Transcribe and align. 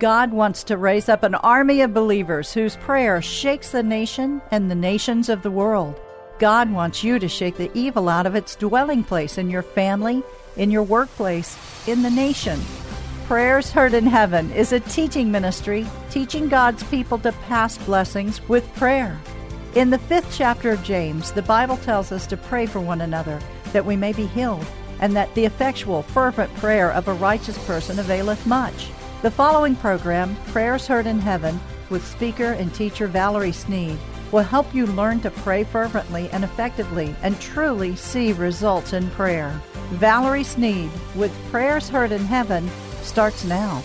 God 0.00 0.32
wants 0.32 0.64
to 0.64 0.78
raise 0.78 1.10
up 1.10 1.22
an 1.24 1.34
army 1.34 1.82
of 1.82 1.92
believers 1.92 2.54
whose 2.54 2.76
prayer 2.76 3.20
shakes 3.20 3.72
the 3.72 3.82
nation 3.82 4.40
and 4.50 4.70
the 4.70 4.74
nations 4.74 5.28
of 5.28 5.42
the 5.42 5.50
world. 5.50 6.00
God 6.38 6.72
wants 6.72 7.04
you 7.04 7.18
to 7.18 7.28
shake 7.28 7.58
the 7.58 7.70
evil 7.74 8.08
out 8.08 8.24
of 8.24 8.34
its 8.34 8.56
dwelling 8.56 9.04
place 9.04 9.36
in 9.36 9.50
your 9.50 9.62
family, 9.62 10.22
in 10.56 10.70
your 10.70 10.84
workplace, 10.84 11.54
in 11.86 12.00
the 12.00 12.08
nation. 12.08 12.58
Prayers 13.26 13.70
Heard 13.70 13.92
in 13.92 14.06
Heaven 14.06 14.50
is 14.52 14.72
a 14.72 14.80
teaching 14.80 15.30
ministry 15.30 15.86
teaching 16.08 16.48
God's 16.48 16.82
people 16.84 17.18
to 17.18 17.32
pass 17.32 17.76
blessings 17.76 18.40
with 18.48 18.74
prayer. 18.76 19.20
In 19.74 19.90
the 19.90 19.98
fifth 19.98 20.34
chapter 20.34 20.70
of 20.70 20.82
James, 20.82 21.30
the 21.30 21.42
Bible 21.42 21.76
tells 21.76 22.10
us 22.10 22.26
to 22.28 22.38
pray 22.38 22.64
for 22.64 22.80
one 22.80 23.02
another 23.02 23.38
that 23.74 23.84
we 23.84 23.96
may 23.96 24.14
be 24.14 24.26
healed, 24.28 24.64
and 25.00 25.14
that 25.14 25.34
the 25.34 25.44
effectual, 25.44 26.04
fervent 26.04 26.54
prayer 26.54 26.90
of 26.90 27.06
a 27.06 27.12
righteous 27.12 27.58
person 27.66 27.98
availeth 27.98 28.46
much. 28.46 28.88
The 29.22 29.30
following 29.30 29.76
program, 29.76 30.34
Prayers 30.46 30.86
Heard 30.86 31.06
in 31.06 31.18
Heaven, 31.18 31.60
with 31.90 32.06
speaker 32.06 32.52
and 32.52 32.72
teacher 32.72 33.06
Valerie 33.06 33.52
Sneed, 33.52 33.98
will 34.32 34.42
help 34.42 34.74
you 34.74 34.86
learn 34.86 35.20
to 35.20 35.30
pray 35.30 35.62
fervently 35.62 36.30
and 36.30 36.42
effectively 36.42 37.14
and 37.22 37.38
truly 37.38 37.96
see 37.96 38.32
results 38.32 38.94
in 38.94 39.10
prayer. 39.10 39.60
Valerie 39.90 40.42
Sneed 40.42 40.90
with 41.14 41.30
Prayers 41.50 41.86
Heard 41.90 42.12
in 42.12 42.24
Heaven 42.24 42.66
starts 43.02 43.44
now. 43.44 43.82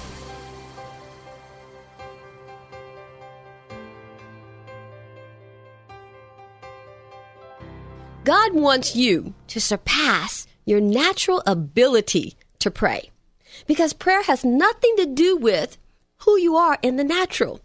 God 8.23 8.53
wants 8.53 8.95
you 8.95 9.33
to 9.47 9.59
surpass 9.59 10.47
your 10.63 10.79
natural 10.79 11.43
ability 11.45 12.37
to 12.59 12.71
pray 12.71 13.09
because 13.67 13.93
prayer 13.93 14.23
has 14.23 14.43
nothing 14.43 14.95
to 14.97 15.05
do 15.05 15.35
with 15.37 15.77
who 16.19 16.37
you 16.37 16.55
are 16.55 16.77
in 16.81 16.95
the 16.95 17.03
natural, 17.03 17.61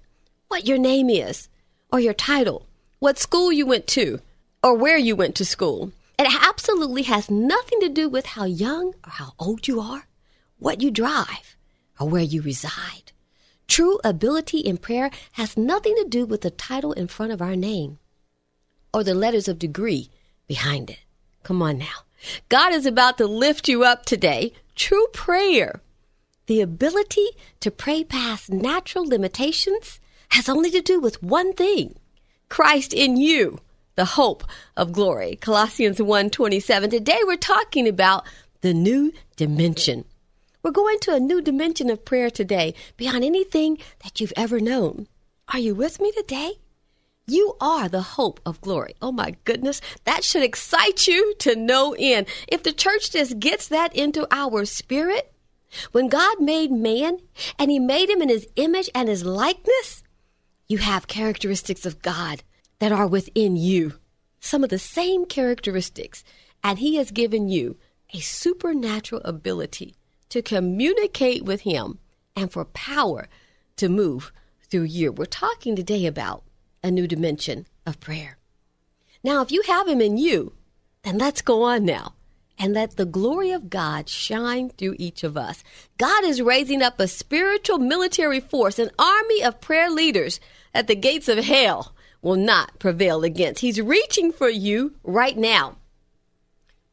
what 0.48 0.66
your 0.66 0.78
name 0.78 1.08
is, 1.10 1.48
or 1.92 2.00
your 2.00 2.14
title, 2.14 2.66
what 2.98 3.18
school 3.18 3.52
you 3.52 3.66
went 3.66 3.86
to, 3.88 4.20
or 4.62 4.74
where 4.74 4.98
you 4.98 5.16
went 5.16 5.34
to 5.36 5.44
school. 5.44 5.92
It 6.18 6.28
absolutely 6.42 7.02
has 7.04 7.30
nothing 7.30 7.80
to 7.80 7.88
do 7.88 8.08
with 8.08 8.26
how 8.26 8.44
young 8.44 8.94
or 9.06 9.10
how 9.10 9.32
old 9.38 9.66
you 9.66 9.80
are, 9.80 10.06
what 10.58 10.82
you 10.82 10.90
drive, 10.90 11.56
or 11.98 12.08
where 12.08 12.22
you 12.22 12.42
reside. 12.42 13.12
True 13.66 13.98
ability 14.04 14.58
in 14.58 14.76
prayer 14.78 15.10
has 15.32 15.56
nothing 15.56 15.94
to 15.96 16.04
do 16.04 16.26
with 16.26 16.42
the 16.42 16.50
title 16.50 16.92
in 16.92 17.06
front 17.06 17.32
of 17.32 17.40
our 17.40 17.56
name 17.56 17.98
or 18.92 19.04
the 19.04 19.14
letters 19.14 19.48
of 19.48 19.58
degree 19.58 20.10
behind 20.46 20.90
it. 20.90 20.98
Come 21.42 21.62
on 21.62 21.78
now. 21.78 22.04
God 22.48 22.72
is 22.72 22.84
about 22.84 23.16
to 23.18 23.26
lift 23.26 23.68
you 23.68 23.84
up 23.84 24.04
today. 24.04 24.52
True 24.74 25.06
prayer, 25.12 25.80
the 26.50 26.60
ability 26.60 27.28
to 27.60 27.70
pray 27.70 28.02
past 28.02 28.50
natural 28.50 29.06
limitations, 29.06 30.00
has 30.30 30.48
only 30.48 30.68
to 30.68 30.80
do 30.80 30.98
with 30.98 31.22
one 31.22 31.52
thing 31.52 31.94
Christ 32.48 32.92
in 32.92 33.16
you, 33.16 33.61
the 33.94 34.05
hope 34.05 34.42
of 34.77 34.90
glory. 34.90 35.36
Colossians 35.36 36.00
1:27. 36.00 36.90
Today 36.90 37.20
we're 37.22 37.36
talking 37.36 37.86
about 37.86 38.27
the 38.62 38.74
new 38.74 39.12
dimension. 39.36 40.05
We're 40.60 40.72
going 40.72 40.98
to 41.02 41.14
a 41.14 41.20
new 41.20 41.40
dimension 41.40 41.89
of 41.89 42.05
prayer 42.05 42.30
today 42.30 42.74
beyond 42.96 43.22
anything 43.22 43.78
that 44.02 44.20
you've 44.20 44.33
ever 44.36 44.58
known. 44.58 45.06
Are 45.55 45.60
you 45.60 45.77
with 45.77 46.00
me 46.00 46.10
today? 46.10 46.55
You 47.28 47.55
are 47.60 47.89
the 47.89 48.02
hope 48.18 48.40
of 48.44 48.60
glory. 48.60 48.96
Oh 49.00 49.12
my 49.12 49.36
goodness, 49.44 49.80
that 50.02 50.24
should 50.24 50.42
excite 50.42 51.06
you 51.06 51.33
to 51.39 51.55
no 51.55 51.94
end. 51.96 52.27
If 52.48 52.64
the 52.64 52.72
church 52.72 53.12
just 53.12 53.39
gets 53.39 53.68
that 53.68 53.94
into 53.94 54.27
our 54.33 54.64
spirit, 54.64 55.30
when 55.92 56.08
God 56.08 56.41
made 56.41 56.70
man 56.70 57.19
and 57.58 57.70
he 57.70 57.79
made 57.79 58.11
him 58.11 58.23
in 58.23 58.29
his 58.29 58.47
image 58.57 58.91
and 58.95 59.08
his 59.08 59.25
likeness, 59.25 60.03
you 60.69 60.79
have 60.79 61.07
characteristics 61.07 61.86
of 61.86 62.03
God 62.03 62.42
that 62.79 62.92
are 62.92 63.07
within 63.07 63.57
you. 63.57 63.95
Some 64.41 64.64
of 64.64 64.70
the 64.70 64.79
same 64.79 65.27
characteristics. 65.27 66.25
And 66.63 66.79
he 66.79 66.97
has 66.97 67.11
given 67.11 67.48
you 67.48 67.77
a 68.13 68.20
supernatural 68.20 69.23
ability 69.25 69.95
to 70.29 70.42
communicate 70.42 71.45
with 71.45 71.63
him 71.63 71.98
and 72.37 72.52
for 72.52 72.64
power 72.64 73.29
to 73.77 73.89
move 73.89 74.33
through 74.69 74.85
you. 74.85 75.13
We're 75.13 75.25
talking 75.27 75.75
today 75.75 76.07
about 76.07 76.45
a 76.83 76.91
new 76.91 77.07
dimension 77.07 77.67
of 77.87 78.01
prayer. 78.01 78.39
Now, 79.23 79.42
if 79.42 79.52
you 79.52 79.63
have 79.63 79.89
him 79.89 80.01
in 80.01 80.17
you, 80.17 80.55
then 81.02 81.19
let's 81.19 81.42
go 81.42 81.63
on 81.63 81.85
now 81.85 82.14
and 82.60 82.74
let 82.74 82.96
the 82.96 83.06
glory 83.06 83.52
of 83.52 83.70
God 83.70 84.06
shine 84.06 84.68
through 84.68 84.94
each 84.98 85.24
of 85.24 85.34
us. 85.34 85.64
God 85.96 86.24
is 86.24 86.42
raising 86.42 86.82
up 86.82 87.00
a 87.00 87.08
spiritual 87.08 87.78
military 87.78 88.38
force, 88.38 88.78
an 88.78 88.90
army 88.98 89.42
of 89.42 89.62
prayer 89.62 89.90
leaders 89.90 90.38
that 90.74 90.86
the 90.86 90.94
gates 90.94 91.26
of 91.26 91.38
hell 91.38 91.94
will 92.20 92.36
not 92.36 92.78
prevail 92.78 93.24
against. 93.24 93.62
He's 93.62 93.80
reaching 93.80 94.30
for 94.30 94.50
you 94.50 94.94
right 95.02 95.38
now. 95.38 95.78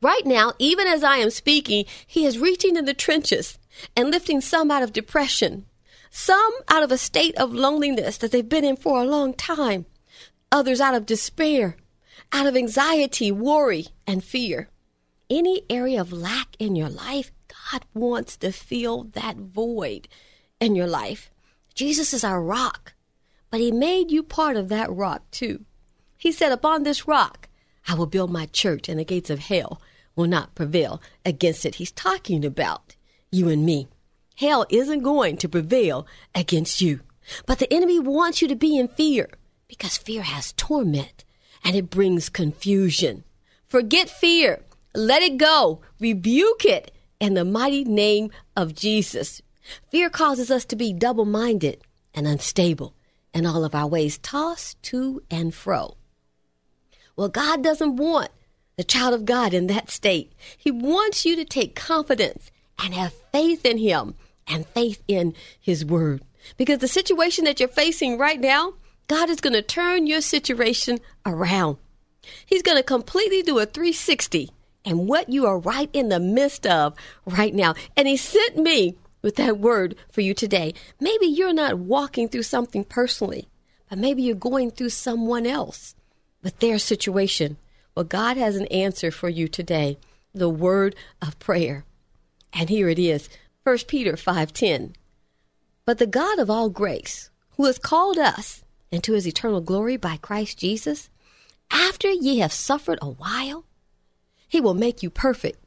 Right 0.01 0.25
now, 0.25 0.53
even 0.57 0.87
as 0.87 1.03
I 1.03 1.17
am 1.17 1.31
speaking, 1.31 1.83
He 2.05 2.25
is 2.25 2.39
reaching 2.39 2.77
in 2.77 2.85
the 2.85 2.93
trenches 2.93 3.59
and 3.93 4.09
lifting 4.09 4.39
some 4.39 4.71
out 4.71 4.83
of 4.83 4.93
depression, 4.93 5.65
some 6.09 6.53
out 6.69 6.83
of 6.83 6.93
a 6.93 6.97
state 6.97 7.35
of 7.35 7.53
loneliness 7.53 8.17
that 8.19 8.31
they've 8.31 8.47
been 8.47 8.63
in 8.63 8.77
for 8.77 9.01
a 9.01 9.05
long 9.05 9.33
time, 9.33 9.85
others 10.49 10.79
out 10.79 10.95
of 10.95 11.05
despair, 11.05 11.75
out 12.31 12.47
of 12.47 12.55
anxiety, 12.55 13.33
worry, 13.33 13.87
and 14.05 14.23
fear 14.23 14.69
any 15.29 15.63
area 15.69 16.01
of 16.01 16.11
lack 16.13 16.55
in 16.59 16.75
your 16.75 16.89
life, 16.89 17.31
God 17.71 17.85
wants 17.93 18.37
to 18.37 18.51
fill 18.51 19.05
that 19.13 19.37
void 19.37 20.07
in 20.59 20.75
your 20.75 20.87
life. 20.87 21.29
Jesus 21.73 22.13
is 22.13 22.23
our 22.23 22.41
rock, 22.41 22.93
but 23.49 23.59
He 23.59 23.71
made 23.71 24.11
you 24.11 24.23
part 24.23 24.57
of 24.57 24.69
that 24.69 24.91
rock 24.91 25.29
too. 25.31 25.65
He 26.17 26.31
said, 26.31 26.51
Upon 26.51 26.83
this 26.83 27.07
rock 27.07 27.47
I 27.87 27.93
will 27.93 28.05
build 28.05 28.31
my 28.31 28.47
church, 28.47 28.89
and 28.89 28.99
the 28.99 29.05
gates 29.05 29.29
of 29.29 29.39
hell 29.39 29.81
will 30.15 30.27
not 30.27 30.55
prevail 30.55 31.01
against 31.25 31.65
it. 31.65 31.75
He's 31.75 31.91
talking 31.91 32.43
about 32.43 32.95
you 33.31 33.47
and 33.49 33.65
me. 33.65 33.87
Hell 34.35 34.65
isn't 34.69 35.03
going 35.03 35.37
to 35.37 35.49
prevail 35.49 36.05
against 36.35 36.81
you. 36.81 37.01
But 37.45 37.59
the 37.59 37.71
enemy 37.73 37.99
wants 37.99 38.41
you 38.41 38.47
to 38.47 38.55
be 38.55 38.77
in 38.77 38.87
fear 38.87 39.29
because 39.67 39.97
fear 39.97 40.21
has 40.21 40.53
torment 40.53 41.23
and 41.63 41.75
it 41.75 41.89
brings 41.89 42.29
confusion. 42.29 43.23
Forget 43.67 44.09
fear 44.09 44.61
let 44.93 45.21
it 45.21 45.37
go. 45.37 45.81
Rebuke 45.99 46.65
it 46.65 46.91
in 47.19 47.33
the 47.33 47.45
mighty 47.45 47.83
name 47.83 48.31
of 48.55 48.75
Jesus. 48.75 49.41
Fear 49.89 50.09
causes 50.09 50.49
us 50.49 50.65
to 50.65 50.75
be 50.75 50.93
double 50.93 51.25
minded 51.25 51.81
and 52.13 52.27
unstable 52.27 52.93
in 53.33 53.45
all 53.45 53.63
of 53.63 53.75
our 53.75 53.87
ways, 53.87 54.17
tossed 54.17 54.81
to 54.83 55.21
and 55.29 55.53
fro. 55.53 55.95
Well, 57.15 57.29
God 57.29 57.63
doesn't 57.63 57.97
want 57.97 58.29
the 58.77 58.83
child 58.83 59.13
of 59.13 59.25
God 59.25 59.53
in 59.53 59.67
that 59.67 59.89
state. 59.89 60.33
He 60.57 60.71
wants 60.71 61.25
you 61.25 61.35
to 61.35 61.45
take 61.45 61.75
confidence 61.75 62.51
and 62.81 62.93
have 62.93 63.13
faith 63.31 63.65
in 63.65 63.77
Him 63.77 64.15
and 64.47 64.65
faith 64.67 65.03
in 65.07 65.33
His 65.59 65.83
Word. 65.83 66.23
Because 66.55 66.79
the 66.79 66.87
situation 66.87 67.45
that 67.45 67.59
you're 67.59 67.69
facing 67.69 68.17
right 68.17 68.39
now, 68.39 68.73
God 69.07 69.29
is 69.29 69.41
going 69.41 69.53
to 69.53 69.61
turn 69.61 70.07
your 70.07 70.21
situation 70.21 70.99
around. 71.25 71.77
He's 72.45 72.61
going 72.61 72.77
to 72.77 72.83
completely 72.83 73.41
do 73.41 73.59
a 73.59 73.65
360 73.65 74.51
and 74.87 75.07
what 75.07 75.29
you 75.29 75.45
are 75.45 75.59
right 75.59 75.89
in 75.91 76.07
the 76.07 76.19
midst 76.19 76.65
of 76.65 76.95
right 77.25 77.53
now. 77.53 77.75
And 77.97 78.07
He 78.07 78.15
sent 78.15 78.55
me 78.55 78.95
with 79.21 79.35
that 79.35 79.59
word 79.59 79.95
for 80.09 80.21
you 80.21 80.33
today. 80.33 80.73
Maybe 80.99 81.25
you're 81.25 81.53
not 81.53 81.77
walking 81.77 82.29
through 82.29 82.43
something 82.43 82.85
personally, 82.85 83.49
but 83.89 83.99
maybe 83.99 84.23
you're 84.23 84.35
going 84.35 84.71
through 84.71 84.89
someone 84.89 85.45
else 85.45 85.93
with 86.41 86.57
their 86.59 86.79
situation. 86.79 87.57
Well, 87.93 88.05
God 88.05 88.37
has 88.37 88.55
an 88.55 88.67
answer 88.67 89.11
for 89.11 89.27
you 89.27 89.47
today 89.47 89.97
the 90.33 90.49
word 90.49 90.95
of 91.21 91.37
prayer. 91.39 91.83
And 92.53 92.69
here 92.69 92.87
it 92.87 92.99
is 92.99 93.27
1 93.63 93.87
Peter 93.87 94.15
5:10. 94.15 94.93
But 95.83 95.97
the 95.97 96.07
God 96.07 96.39
of 96.39 96.49
all 96.49 96.69
grace, 96.69 97.29
who 97.57 97.65
has 97.65 97.77
called 97.77 98.17
us 98.17 98.63
into 98.91 99.13
his 99.13 99.27
eternal 99.27 99.61
glory 99.61 99.97
by 99.97 100.17
Christ 100.17 100.57
Jesus, 100.59 101.09
after 101.71 102.09
ye 102.09 102.39
have 102.39 102.53
suffered 102.53 102.99
a 103.01 103.09
while, 103.09 103.65
he 104.47 104.61
will 104.61 104.73
make 104.73 105.03
you 105.03 105.09
perfect, 105.09 105.59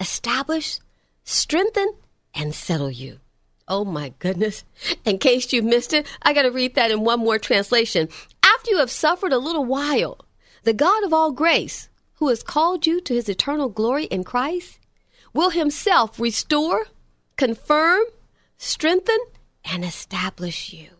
establish, 0.00 0.80
strengthen, 1.24 1.94
and 2.34 2.54
settle 2.54 2.90
you. 2.90 3.20
Oh 3.66 3.84
my 3.84 4.12
goodness. 4.18 4.64
In 5.04 5.18
case 5.18 5.52
you 5.52 5.62
missed 5.62 5.92
it, 5.92 6.06
I 6.22 6.34
got 6.34 6.42
to 6.42 6.50
read 6.50 6.74
that 6.74 6.90
in 6.90 7.04
one 7.04 7.20
more 7.20 7.38
translation. 7.38 8.08
After 8.42 8.70
you 8.70 8.78
have 8.78 8.90
suffered 8.90 9.32
a 9.32 9.38
little 9.38 9.64
while, 9.64 10.18
the 10.64 10.74
God 10.74 11.04
of 11.04 11.12
all 11.12 11.32
grace, 11.32 11.88
who 12.14 12.28
has 12.28 12.42
called 12.42 12.86
you 12.86 13.00
to 13.02 13.14
his 13.14 13.28
eternal 13.28 13.68
glory 13.68 14.04
in 14.04 14.24
Christ, 14.24 14.78
will 15.32 15.50
himself 15.50 16.20
restore, 16.20 16.86
confirm, 17.36 18.04
strengthen, 18.58 19.18
and 19.64 19.84
establish 19.84 20.72
you. 20.72 20.90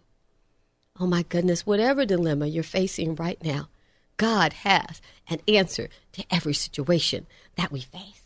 Oh 0.99 1.07
my 1.07 1.23
goodness, 1.23 1.67
whatever 1.67 2.05
dilemma 2.05 2.47
you're 2.47 2.63
facing 2.63 3.15
right 3.15 3.43
now, 3.43 3.69
God 4.17 4.53
has 4.53 5.01
an 5.29 5.41
answer 5.49 5.89
to 6.13 6.25
every 6.31 6.55
situation 6.55 7.27
that 7.57 7.73
we 7.73 7.81
face. 7.81 8.23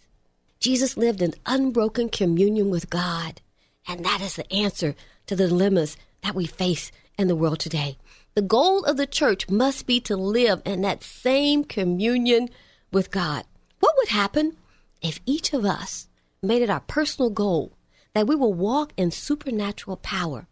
Jesus 0.60 0.96
lived 0.96 1.22
in 1.22 1.34
unbroken 1.46 2.08
communion 2.08 2.68
with 2.70 2.90
God, 2.90 3.40
and 3.86 4.04
that 4.04 4.20
is 4.20 4.36
the 4.36 4.52
answer 4.52 4.94
to 5.26 5.36
the 5.36 5.46
dilemmas 5.48 5.96
that 6.22 6.34
we 6.34 6.46
face 6.46 6.90
in 7.16 7.28
the 7.28 7.36
world 7.36 7.60
today. 7.60 7.96
The 8.34 8.42
goal 8.42 8.84
of 8.84 8.96
the 8.96 9.06
church 9.06 9.48
must 9.48 9.86
be 9.86 10.00
to 10.00 10.16
live 10.16 10.62
in 10.64 10.82
that 10.82 11.02
same 11.02 11.64
communion 11.64 12.48
with 12.92 13.10
God. 13.10 13.44
What 13.80 13.94
would 13.96 14.08
happen 14.08 14.56
if 15.02 15.20
each 15.26 15.52
of 15.52 15.64
us 15.64 16.08
made 16.42 16.62
it 16.62 16.70
our 16.70 16.80
personal 16.80 17.30
goal 17.30 17.72
that 18.14 18.26
we 18.26 18.34
will 18.34 18.54
walk 18.54 18.92
in 18.96 19.10
supernatural 19.10 19.96
power, 19.96 20.46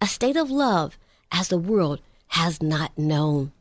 a 0.00 0.06
state 0.06 0.36
of 0.36 0.50
love 0.50 0.98
as 1.32 1.48
the 1.48 1.58
world 1.58 2.00
has 2.28 2.62
not 2.62 2.96
known? 2.98 3.52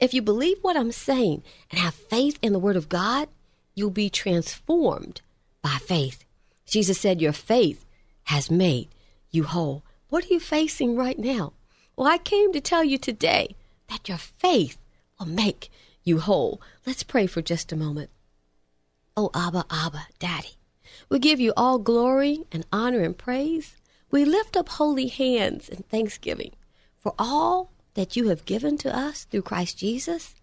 If 0.00 0.14
you 0.14 0.22
believe 0.22 0.58
what 0.62 0.76
I'm 0.76 0.92
saying 0.92 1.42
and 1.70 1.80
have 1.80 1.94
faith 1.94 2.38
in 2.40 2.52
the 2.52 2.58
Word 2.58 2.76
of 2.76 2.88
God, 2.88 3.28
you'll 3.74 3.90
be 3.90 4.10
transformed 4.10 5.20
by 5.62 5.78
faith. 5.80 6.24
Jesus 6.66 7.00
said, 7.00 7.20
Your 7.20 7.32
faith 7.32 7.84
has 8.24 8.50
made 8.50 8.88
you 9.30 9.44
whole. 9.44 9.82
What 10.08 10.24
are 10.24 10.34
you 10.34 10.40
facing 10.40 10.96
right 10.96 11.18
now? 11.18 11.52
Well, 11.96 12.06
I 12.06 12.18
came 12.18 12.52
to 12.52 12.60
tell 12.60 12.84
you 12.84 12.96
today 12.96 13.56
that 13.88 14.08
your 14.08 14.18
faith 14.18 14.78
will 15.18 15.26
make 15.26 15.70
you 16.04 16.20
whole. 16.20 16.60
Let's 16.86 17.02
pray 17.02 17.26
for 17.26 17.42
just 17.42 17.72
a 17.72 17.76
moment. 17.76 18.10
Oh, 19.16 19.30
Abba, 19.34 19.64
Abba, 19.70 20.06
Daddy, 20.18 20.56
we 21.08 21.18
give 21.18 21.40
you 21.40 21.52
all 21.56 21.78
glory 21.78 22.44
and 22.52 22.64
honor 22.72 23.00
and 23.00 23.18
praise. 23.18 23.76
We 24.10 24.24
lift 24.24 24.56
up 24.56 24.68
holy 24.68 25.08
hands 25.08 25.68
in 25.68 25.82
thanksgiving 25.82 26.52
for 26.98 27.14
all 27.18 27.72
that 27.98 28.14
you 28.14 28.28
have 28.28 28.44
given 28.44 28.78
to 28.78 28.96
us 28.96 29.24
through 29.24 29.42
Christ 29.42 29.76
Jesus. 29.76 30.36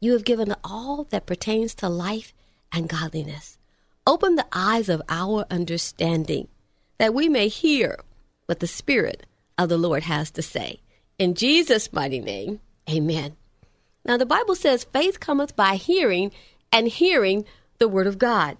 You 0.00 0.14
have 0.14 0.24
given 0.24 0.54
all 0.64 1.04
that 1.10 1.26
pertains 1.26 1.74
to 1.74 1.86
life 1.86 2.32
and 2.72 2.88
godliness. 2.88 3.58
Open 4.06 4.36
the 4.36 4.46
eyes 4.54 4.88
of 4.88 5.02
our 5.06 5.44
understanding 5.50 6.48
that 6.96 7.12
we 7.12 7.28
may 7.28 7.48
hear 7.48 8.00
what 8.46 8.60
the 8.60 8.66
Spirit 8.66 9.26
of 9.58 9.68
the 9.68 9.76
Lord 9.76 10.04
has 10.04 10.30
to 10.30 10.40
say. 10.40 10.80
In 11.18 11.34
Jesus' 11.34 11.92
mighty 11.92 12.20
name, 12.20 12.60
amen. 12.88 13.36
Now, 14.02 14.16
the 14.16 14.24
Bible 14.24 14.54
says 14.54 14.84
faith 14.84 15.20
cometh 15.20 15.54
by 15.54 15.74
hearing, 15.74 16.32
and 16.72 16.88
hearing 16.88 17.44
the 17.76 17.88
Word 17.88 18.06
of 18.06 18.16
God. 18.16 18.56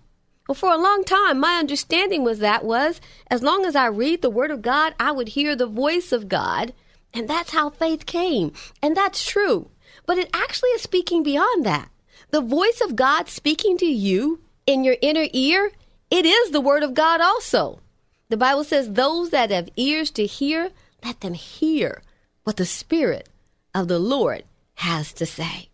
Well, 0.46 0.54
for 0.54 0.70
a 0.70 0.76
long 0.76 1.02
time, 1.04 1.40
my 1.40 1.54
understanding 1.54 2.24
was 2.24 2.40
that 2.40 2.62
was 2.62 3.00
as 3.30 3.42
long 3.42 3.64
as 3.64 3.74
I 3.74 3.86
read 3.86 4.20
the 4.20 4.28
Word 4.28 4.50
of 4.50 4.60
God, 4.60 4.94
I 5.00 5.12
would 5.12 5.28
hear 5.28 5.56
the 5.56 5.66
voice 5.66 6.12
of 6.12 6.28
God, 6.28 6.74
and 7.18 7.28
that's 7.28 7.50
how 7.50 7.68
faith 7.68 8.06
came. 8.06 8.52
And 8.80 8.96
that's 8.96 9.28
true. 9.28 9.70
But 10.06 10.18
it 10.18 10.30
actually 10.32 10.70
is 10.70 10.82
speaking 10.82 11.24
beyond 11.24 11.66
that. 11.66 11.90
The 12.30 12.40
voice 12.40 12.80
of 12.80 12.94
God 12.94 13.28
speaking 13.28 13.76
to 13.78 13.86
you 13.86 14.40
in 14.66 14.84
your 14.84 14.96
inner 15.02 15.26
ear, 15.32 15.72
it 16.12 16.24
is 16.24 16.50
the 16.52 16.60
Word 16.60 16.84
of 16.84 16.94
God 16.94 17.20
also. 17.20 17.80
The 18.28 18.36
Bible 18.36 18.62
says, 18.62 18.92
Those 18.92 19.30
that 19.30 19.50
have 19.50 19.68
ears 19.76 20.12
to 20.12 20.26
hear, 20.26 20.70
let 21.04 21.20
them 21.20 21.34
hear 21.34 22.02
what 22.44 22.56
the 22.56 22.64
Spirit 22.64 23.28
of 23.74 23.88
the 23.88 23.98
Lord 23.98 24.44
has 24.74 25.12
to 25.14 25.26
say. 25.26 25.70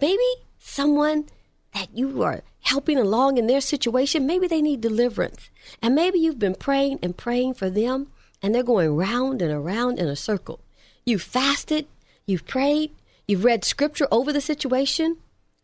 Maybe 0.00 0.24
someone 0.58 1.26
that 1.74 1.94
you 1.94 2.22
are 2.22 2.42
helping 2.60 2.96
along 2.96 3.36
in 3.36 3.48
their 3.48 3.60
situation, 3.60 4.26
maybe 4.26 4.46
they 4.46 4.62
need 4.62 4.80
deliverance. 4.80 5.50
And 5.82 5.94
maybe 5.94 6.18
you've 6.18 6.38
been 6.38 6.54
praying 6.54 7.00
and 7.02 7.14
praying 7.14 7.54
for 7.54 7.68
them, 7.68 8.08
and 8.44 8.54
they're 8.54 8.62
going 8.62 8.94
round 8.94 9.40
and 9.40 9.50
around 9.50 9.98
in 9.98 10.06
a 10.06 10.14
circle. 10.14 10.60
You've 11.06 11.22
fasted, 11.22 11.86
you've 12.26 12.46
prayed, 12.46 12.90
you've 13.26 13.42
read 13.42 13.64
scripture 13.64 14.06
over 14.10 14.34
the 14.34 14.40
situation, 14.42 15.16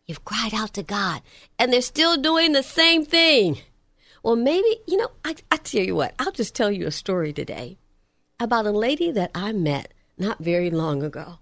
you've 0.07 0.25
cried 0.25 0.55
out 0.55 0.73
to 0.73 0.81
God, 0.81 1.21
and 1.59 1.71
they're 1.71 1.83
still 1.83 2.17
doing 2.17 2.53
the 2.53 2.63
same 2.63 3.05
thing. 3.05 3.59
Well, 4.23 4.35
maybe, 4.35 4.79
you 4.87 4.97
know, 4.97 5.11
I, 5.23 5.35
I 5.51 5.57
tell 5.57 5.83
you 5.83 5.93
what, 5.93 6.15
I'll 6.17 6.31
just 6.31 6.55
tell 6.55 6.71
you 6.71 6.87
a 6.87 6.91
story 6.91 7.31
today 7.33 7.77
about 8.39 8.65
a 8.65 8.71
lady 8.71 9.11
that 9.11 9.29
I 9.35 9.51
met 9.51 9.93
not 10.17 10.39
very 10.39 10.71
long 10.71 11.03
ago. 11.03 11.37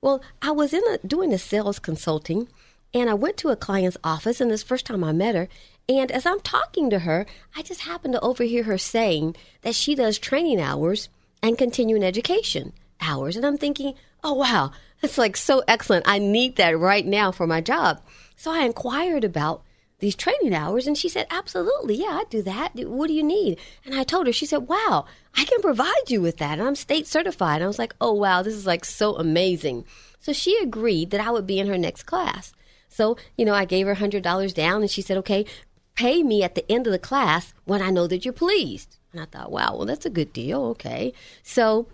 Well, 0.00 0.22
I 0.40 0.50
was 0.52 0.72
in 0.72 0.82
a, 0.94 1.06
doing 1.06 1.34
a 1.34 1.38
sales 1.38 1.78
consulting, 1.78 2.48
and 2.92 3.08
I 3.08 3.14
went 3.14 3.36
to 3.38 3.48
a 3.48 3.56
client's 3.56 3.96
office, 4.02 4.40
and 4.40 4.50
this 4.50 4.62
first 4.62 4.86
time 4.86 5.04
I 5.04 5.12
met 5.12 5.34
her. 5.34 5.48
And 5.88 6.10
as 6.10 6.26
I'm 6.26 6.40
talking 6.40 6.90
to 6.90 7.00
her, 7.00 7.26
I 7.56 7.62
just 7.62 7.82
happened 7.82 8.14
to 8.14 8.20
overhear 8.20 8.64
her 8.64 8.78
saying 8.78 9.36
that 9.62 9.74
she 9.74 9.94
does 9.94 10.18
training 10.18 10.60
hours 10.60 11.08
and 11.42 11.58
continuing 11.58 12.04
education 12.04 12.72
hours. 13.00 13.36
And 13.36 13.44
I'm 13.44 13.58
thinking, 13.58 13.94
oh, 14.22 14.34
wow, 14.34 14.72
that's 15.00 15.18
like 15.18 15.36
so 15.36 15.62
excellent. 15.66 16.06
I 16.06 16.18
need 16.18 16.56
that 16.56 16.78
right 16.78 17.04
now 17.04 17.32
for 17.32 17.46
my 17.46 17.60
job. 17.60 18.00
So 18.36 18.52
I 18.52 18.60
inquired 18.60 19.24
about 19.24 19.62
these 20.00 20.16
training 20.16 20.54
hours? 20.54 20.86
And 20.86 20.98
she 20.98 21.08
said, 21.08 21.26
Absolutely. 21.30 21.94
Yeah, 21.94 22.18
I 22.20 22.24
do 22.28 22.42
that. 22.42 22.74
What 22.74 23.06
do 23.06 23.12
you 23.12 23.22
need? 23.22 23.58
And 23.84 23.94
I 23.94 24.02
told 24.02 24.26
her, 24.26 24.32
she 24.32 24.46
said, 24.46 24.68
Wow, 24.68 25.06
I 25.36 25.44
can 25.44 25.60
provide 25.60 26.08
you 26.08 26.20
with 26.20 26.38
that. 26.38 26.58
And 26.58 26.62
I'm 26.62 26.74
state 26.74 27.06
certified. 27.06 27.56
And 27.56 27.64
I 27.64 27.68
was 27.68 27.78
like, 27.78 27.94
Oh, 28.00 28.12
wow, 28.12 28.42
this 28.42 28.54
is 28.54 28.66
like 28.66 28.84
so 28.84 29.16
amazing. 29.16 29.84
So 30.18 30.32
she 30.32 30.58
agreed 30.58 31.10
that 31.10 31.20
I 31.20 31.30
would 31.30 31.46
be 31.46 31.60
in 31.60 31.68
her 31.68 31.78
next 31.78 32.02
class. 32.04 32.52
So, 32.90 33.16
you 33.38 33.46
know, 33.46 33.54
I 33.54 33.64
gave 33.64 33.86
her 33.86 33.94
$100 33.94 34.52
down 34.52 34.82
and 34.82 34.90
she 34.90 35.00
said, 35.00 35.16
Okay, 35.16 35.46
pay 35.94 36.22
me 36.22 36.42
at 36.42 36.54
the 36.54 36.70
end 36.70 36.86
of 36.86 36.92
the 36.92 36.98
class 36.98 37.54
when 37.64 37.80
I 37.80 37.90
know 37.90 38.06
that 38.06 38.24
you're 38.24 38.34
pleased. 38.34 38.98
And 39.12 39.22
I 39.22 39.24
thought, 39.24 39.50
wow, 39.50 39.74
well, 39.74 39.86
that's 39.86 40.06
a 40.06 40.10
good 40.10 40.32
deal. 40.32 40.62
Okay. 40.66 41.12
So 41.42 41.88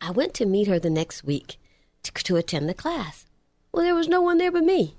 I 0.00 0.10
went 0.10 0.34
to 0.34 0.46
meet 0.46 0.68
her 0.68 0.78
the 0.78 0.90
next 0.90 1.24
week 1.24 1.56
to, 2.02 2.12
to 2.12 2.36
attend 2.36 2.68
the 2.68 2.74
class. 2.74 3.26
Well, 3.72 3.84
there 3.84 3.94
was 3.94 4.08
no 4.08 4.20
one 4.20 4.38
there 4.38 4.52
but 4.52 4.64
me. 4.64 4.96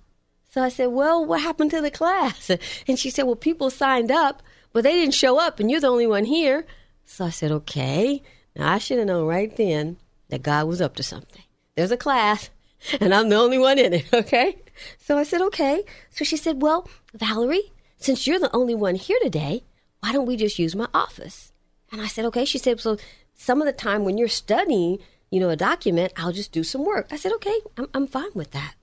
So 0.49 0.63
I 0.63 0.69
said, 0.69 0.87
Well, 0.87 1.25
what 1.25 1.41
happened 1.41 1.71
to 1.71 1.81
the 1.81 1.91
class? 1.91 2.49
And 2.87 2.97
she 2.97 3.09
said, 3.09 3.23
Well, 3.23 3.35
people 3.35 3.69
signed 3.69 4.11
up, 4.11 4.41
but 4.71 4.83
they 4.83 4.93
didn't 4.93 5.13
show 5.13 5.37
up, 5.37 5.59
and 5.59 5.69
you're 5.69 5.81
the 5.81 5.87
only 5.87 6.07
one 6.07 6.25
here. 6.25 6.65
So 7.05 7.25
I 7.25 7.29
said, 7.29 7.51
Okay. 7.51 8.23
Now 8.55 8.71
I 8.71 8.77
should 8.77 8.97
have 8.97 9.07
known 9.07 9.27
right 9.27 9.55
then 9.55 9.97
that 10.29 10.43
God 10.43 10.67
was 10.67 10.81
up 10.81 10.95
to 10.95 11.03
something. 11.03 11.43
There's 11.75 11.91
a 11.91 11.97
class, 11.97 12.49
and 12.99 13.13
I'm 13.13 13.29
the 13.29 13.35
only 13.35 13.57
one 13.57 13.79
in 13.79 13.93
it, 13.93 14.05
okay? 14.13 14.57
So 14.97 15.17
I 15.17 15.23
said, 15.23 15.41
Okay. 15.41 15.83
So 16.09 16.25
she 16.25 16.37
said, 16.37 16.61
Well, 16.61 16.87
Valerie, 17.13 17.71
since 17.97 18.27
you're 18.27 18.39
the 18.39 18.55
only 18.55 18.75
one 18.75 18.95
here 18.95 19.19
today, 19.21 19.63
why 19.99 20.11
don't 20.11 20.25
we 20.25 20.37
just 20.37 20.59
use 20.59 20.75
my 20.75 20.87
office? 20.93 21.51
And 21.91 22.01
I 22.01 22.07
said, 22.07 22.25
Okay. 22.25 22.45
She 22.45 22.57
said, 22.57 22.79
So 22.79 22.97
some 23.33 23.61
of 23.61 23.65
the 23.65 23.73
time 23.73 24.03
when 24.03 24.17
you're 24.17 24.27
studying, 24.27 24.99
you 25.31 25.39
know, 25.39 25.49
a 25.49 25.55
document, 25.55 26.13
I'll 26.17 26.31
just 26.31 26.51
do 26.51 26.63
some 26.63 26.85
work. 26.85 27.07
I 27.11 27.15
said, 27.15 27.31
Okay, 27.33 27.59
I'm, 27.77 27.87
I'm 27.93 28.07
fine 28.07 28.31
with 28.33 28.51
that. 28.51 28.75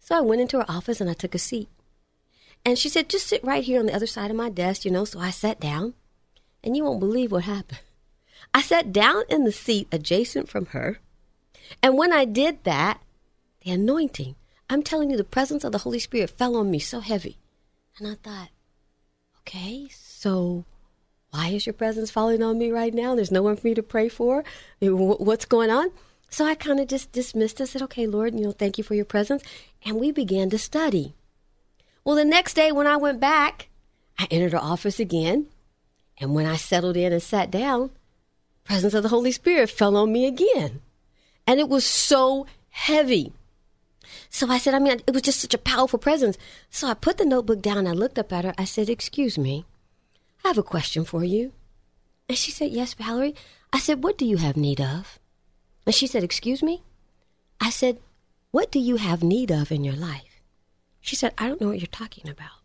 So 0.00 0.16
I 0.16 0.20
went 0.20 0.42
into 0.42 0.58
her 0.58 0.70
office 0.70 1.00
and 1.00 1.08
I 1.08 1.14
took 1.14 1.34
a 1.34 1.38
seat. 1.38 1.68
And 2.64 2.78
she 2.78 2.88
said, 2.88 3.10
just 3.10 3.26
sit 3.26 3.44
right 3.44 3.62
here 3.62 3.78
on 3.78 3.86
the 3.86 3.94
other 3.94 4.06
side 4.06 4.30
of 4.30 4.36
my 4.36 4.48
desk, 4.48 4.84
you 4.84 4.90
know. 4.90 5.04
So 5.04 5.20
I 5.20 5.30
sat 5.30 5.60
down, 5.60 5.94
and 6.62 6.76
you 6.76 6.84
won't 6.84 7.00
believe 7.00 7.30
what 7.30 7.44
happened. 7.44 7.80
I 8.54 8.62
sat 8.62 8.92
down 8.92 9.24
in 9.28 9.44
the 9.44 9.52
seat 9.52 9.88
adjacent 9.92 10.48
from 10.48 10.66
her. 10.66 10.98
And 11.82 11.98
when 11.98 12.12
I 12.12 12.24
did 12.24 12.64
that, 12.64 13.00
the 13.64 13.72
anointing, 13.72 14.36
I'm 14.68 14.82
telling 14.82 15.10
you, 15.10 15.16
the 15.16 15.24
presence 15.24 15.64
of 15.64 15.72
the 15.72 15.78
Holy 15.78 15.98
Spirit 15.98 16.30
fell 16.30 16.56
on 16.56 16.70
me 16.70 16.78
so 16.78 17.00
heavy. 17.00 17.38
And 17.98 18.08
I 18.08 18.14
thought, 18.14 18.50
okay, 19.40 19.88
so 19.90 20.64
why 21.30 21.48
is 21.48 21.66
your 21.66 21.72
presence 21.72 22.10
falling 22.10 22.42
on 22.42 22.58
me 22.58 22.70
right 22.70 22.94
now? 22.94 23.14
There's 23.14 23.30
no 23.30 23.42
one 23.42 23.56
for 23.56 23.66
me 23.66 23.74
to 23.74 23.82
pray 23.82 24.08
for. 24.08 24.44
Eh, 24.80 24.88
what's 24.88 25.44
going 25.44 25.70
on? 25.70 25.90
So 26.30 26.44
I 26.44 26.54
kind 26.54 26.80
of 26.80 26.88
just 26.88 27.12
dismissed 27.12 27.60
it, 27.60 27.68
said, 27.68 27.82
okay, 27.82 28.06
Lord, 28.06 28.34
you 28.34 28.40
know, 28.40 28.52
thank 28.52 28.78
you 28.78 28.84
for 28.84 28.94
your 28.94 29.04
presence. 29.04 29.42
And 29.84 30.00
we 30.00 30.10
began 30.10 30.50
to 30.50 30.58
study. 30.58 31.14
Well, 32.04 32.16
the 32.16 32.24
next 32.24 32.54
day 32.54 32.72
when 32.72 32.86
I 32.86 32.96
went 32.96 33.20
back, 33.20 33.68
I 34.18 34.26
entered 34.30 34.52
her 34.52 34.58
office 34.58 34.98
again. 35.00 35.46
And 36.18 36.34
when 36.34 36.46
I 36.46 36.56
settled 36.56 36.96
in 36.96 37.12
and 37.12 37.22
sat 37.22 37.50
down, 37.50 37.90
presence 38.64 38.94
of 38.94 39.02
the 39.02 39.08
Holy 39.08 39.32
Spirit 39.32 39.70
fell 39.70 39.96
on 39.96 40.12
me 40.12 40.26
again. 40.26 40.80
And 41.46 41.60
it 41.60 41.68
was 41.68 41.84
so 41.84 42.46
heavy. 42.70 43.32
So 44.30 44.48
I 44.50 44.58
said, 44.58 44.74
I 44.74 44.78
mean, 44.78 45.00
it 45.06 45.12
was 45.12 45.22
just 45.22 45.40
such 45.40 45.54
a 45.54 45.58
powerful 45.58 45.98
presence. 45.98 46.36
So 46.70 46.88
I 46.88 46.94
put 46.94 47.18
the 47.18 47.24
notebook 47.24 47.62
down. 47.62 47.86
I 47.86 47.92
looked 47.92 48.18
up 48.18 48.32
at 48.32 48.44
her. 48.44 48.54
I 48.58 48.64
said, 48.64 48.88
Excuse 48.88 49.38
me, 49.38 49.64
I 50.44 50.48
have 50.48 50.58
a 50.58 50.62
question 50.62 51.04
for 51.04 51.24
you. 51.24 51.52
And 52.28 52.38
she 52.38 52.50
said, 52.50 52.70
Yes, 52.70 52.94
Valerie. 52.94 53.34
I 53.72 53.78
said, 53.78 54.04
What 54.04 54.18
do 54.18 54.24
you 54.24 54.38
have 54.38 54.56
need 54.56 54.80
of? 54.80 55.18
And 55.86 55.94
she 55.94 56.06
said, 56.06 56.24
Excuse 56.24 56.62
me? 56.62 56.82
I 57.60 57.70
said, 57.70 57.98
What 58.50 58.70
do 58.70 58.78
you 58.78 58.96
have 58.96 59.22
need 59.22 59.50
of 59.50 59.70
in 59.70 59.84
your 59.84 59.96
life? 59.96 60.40
She 61.00 61.16
said, 61.16 61.34
I 61.36 61.48
don't 61.48 61.60
know 61.60 61.68
what 61.68 61.80
you're 61.80 61.86
talking 61.86 62.28
about. 62.28 62.62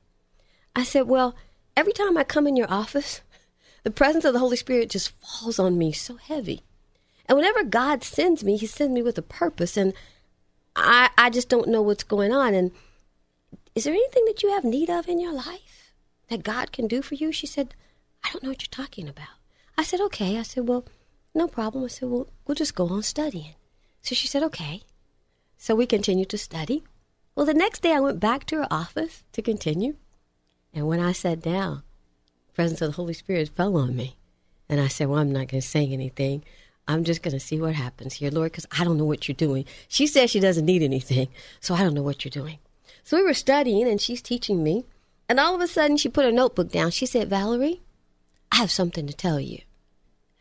I 0.75 0.83
said, 0.83 1.07
Well, 1.07 1.35
every 1.75 1.93
time 1.93 2.17
I 2.17 2.23
come 2.23 2.47
in 2.47 2.55
your 2.55 2.71
office, 2.71 3.21
the 3.83 3.91
presence 3.91 4.25
of 4.25 4.33
the 4.33 4.39
Holy 4.39 4.57
Spirit 4.57 4.89
just 4.89 5.11
falls 5.19 5.59
on 5.59 5.77
me 5.77 5.91
so 5.91 6.15
heavy. 6.15 6.63
And 7.25 7.37
whenever 7.37 7.63
God 7.63 8.03
sends 8.03 8.43
me, 8.43 8.57
He 8.57 8.65
sends 8.65 8.93
me 8.93 9.01
with 9.01 9.17
a 9.17 9.21
purpose, 9.21 9.77
and 9.77 9.93
I, 10.81 11.09
I 11.17 11.29
just 11.29 11.49
don't 11.49 11.69
know 11.69 11.81
what's 11.81 12.03
going 12.03 12.31
on. 12.31 12.53
And 12.53 12.71
is 13.75 13.83
there 13.83 13.93
anything 13.93 14.25
that 14.25 14.43
you 14.43 14.51
have 14.51 14.63
need 14.63 14.89
of 14.89 15.07
in 15.07 15.19
your 15.19 15.33
life 15.33 15.93
that 16.29 16.43
God 16.43 16.71
can 16.71 16.87
do 16.87 17.01
for 17.01 17.15
you? 17.15 17.31
She 17.31 17.47
said, 17.47 17.75
I 18.23 18.29
don't 18.31 18.43
know 18.43 18.49
what 18.49 18.61
you're 18.61 18.85
talking 18.85 19.07
about. 19.07 19.27
I 19.77 19.83
said, 19.83 20.01
okay. 20.01 20.37
I 20.37 20.43
said, 20.43 20.67
well, 20.67 20.85
no 21.33 21.47
problem. 21.47 21.85
I 21.85 21.87
said, 21.87 22.09
well, 22.09 22.27
we'll 22.45 22.55
just 22.55 22.75
go 22.75 22.87
on 22.87 23.03
studying. 23.03 23.55
So 24.01 24.15
she 24.15 24.27
said, 24.27 24.43
okay. 24.43 24.81
So 25.57 25.75
we 25.75 25.85
continued 25.85 26.29
to 26.29 26.37
study. 26.37 26.83
Well, 27.35 27.45
the 27.45 27.53
next 27.53 27.81
day 27.81 27.93
I 27.93 27.99
went 27.99 28.19
back 28.19 28.45
to 28.45 28.57
her 28.57 28.67
office 28.71 29.23
to 29.33 29.41
continue. 29.41 29.95
And 30.73 30.87
when 30.87 30.99
I 30.99 31.13
sat 31.13 31.41
down, 31.41 31.83
the 32.47 32.53
presence 32.53 32.81
of 32.81 32.89
the 32.89 32.95
Holy 32.95 33.13
Spirit 33.13 33.49
fell 33.49 33.77
on 33.77 33.95
me. 33.95 34.15
And 34.67 34.79
I 34.79 34.87
said, 34.87 35.07
well, 35.07 35.19
I'm 35.19 35.31
not 35.31 35.47
going 35.47 35.61
to 35.61 35.67
say 35.67 35.87
anything. 35.87 36.43
I'm 36.89 37.03
just 37.03 37.21
going 37.21 37.33
to 37.33 37.39
see 37.39 37.59
what 37.59 37.75
happens 37.75 38.15
here, 38.15 38.31
Lord, 38.31 38.51
because 38.51 38.65
I 38.71 38.83
don't 38.83 38.97
know 38.97 39.05
what 39.05 39.27
you're 39.27 39.35
doing. 39.35 39.65
She 39.87 40.07
says 40.07 40.31
she 40.31 40.39
doesn't 40.39 40.65
need 40.65 40.81
anything, 40.81 41.27
so 41.59 41.75
I 41.75 41.83
don't 41.83 41.93
know 41.93 42.01
what 42.01 42.25
you're 42.25 42.31
doing. 42.31 42.57
So 43.03 43.15
we 43.15 43.23
were 43.23 43.35
studying, 43.35 43.87
and 43.87 44.01
she's 44.01 44.23
teaching 44.23 44.63
me. 44.63 44.85
And 45.29 45.39
all 45.39 45.53
of 45.53 45.61
a 45.61 45.67
sudden, 45.67 45.97
she 45.97 46.09
put 46.09 46.25
her 46.25 46.31
notebook 46.31 46.71
down. 46.71 46.89
She 46.89 47.05
said, 47.05 47.29
Valerie, 47.29 47.81
I 48.51 48.55
have 48.55 48.71
something 48.71 49.05
to 49.05 49.13
tell 49.13 49.39
you. 49.39 49.59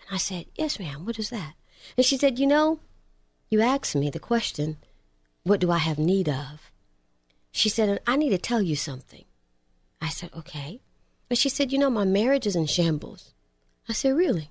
And 0.00 0.14
I 0.14 0.17
said, 0.17 0.47
Yes, 0.57 0.81
ma'am. 0.81 1.05
What 1.05 1.19
is 1.19 1.28
that? 1.28 1.52
And 1.99 2.07
she 2.07 2.17
said, 2.17 2.38
You 2.38 2.47
know, 2.47 2.81
you 3.50 3.61
asked 3.61 3.95
me 3.95 4.09
the 4.09 4.19
question, 4.19 4.78
What 5.43 5.61
do 5.61 5.71
I 5.71 5.78
have 5.78 5.99
need 5.99 6.31
of? 6.31 6.71
She 7.52 7.69
said, 7.69 8.00
I 8.07 8.17
need 8.17 8.31
to 8.31 8.38
tell 8.38 8.62
you 8.62 8.75
something. 8.75 9.26
I 10.00 10.09
said, 10.09 10.31
Okay. 10.35 10.81
And 11.28 11.38
she 11.38 11.50
said, 11.50 11.73
You 11.73 11.78
know, 11.78 11.90
my 11.90 12.05
marriage 12.05 12.47
is 12.47 12.57
in 12.57 12.64
shambles. 12.64 13.35
I 13.87 13.93
said, 13.93 14.17
Really? 14.17 14.50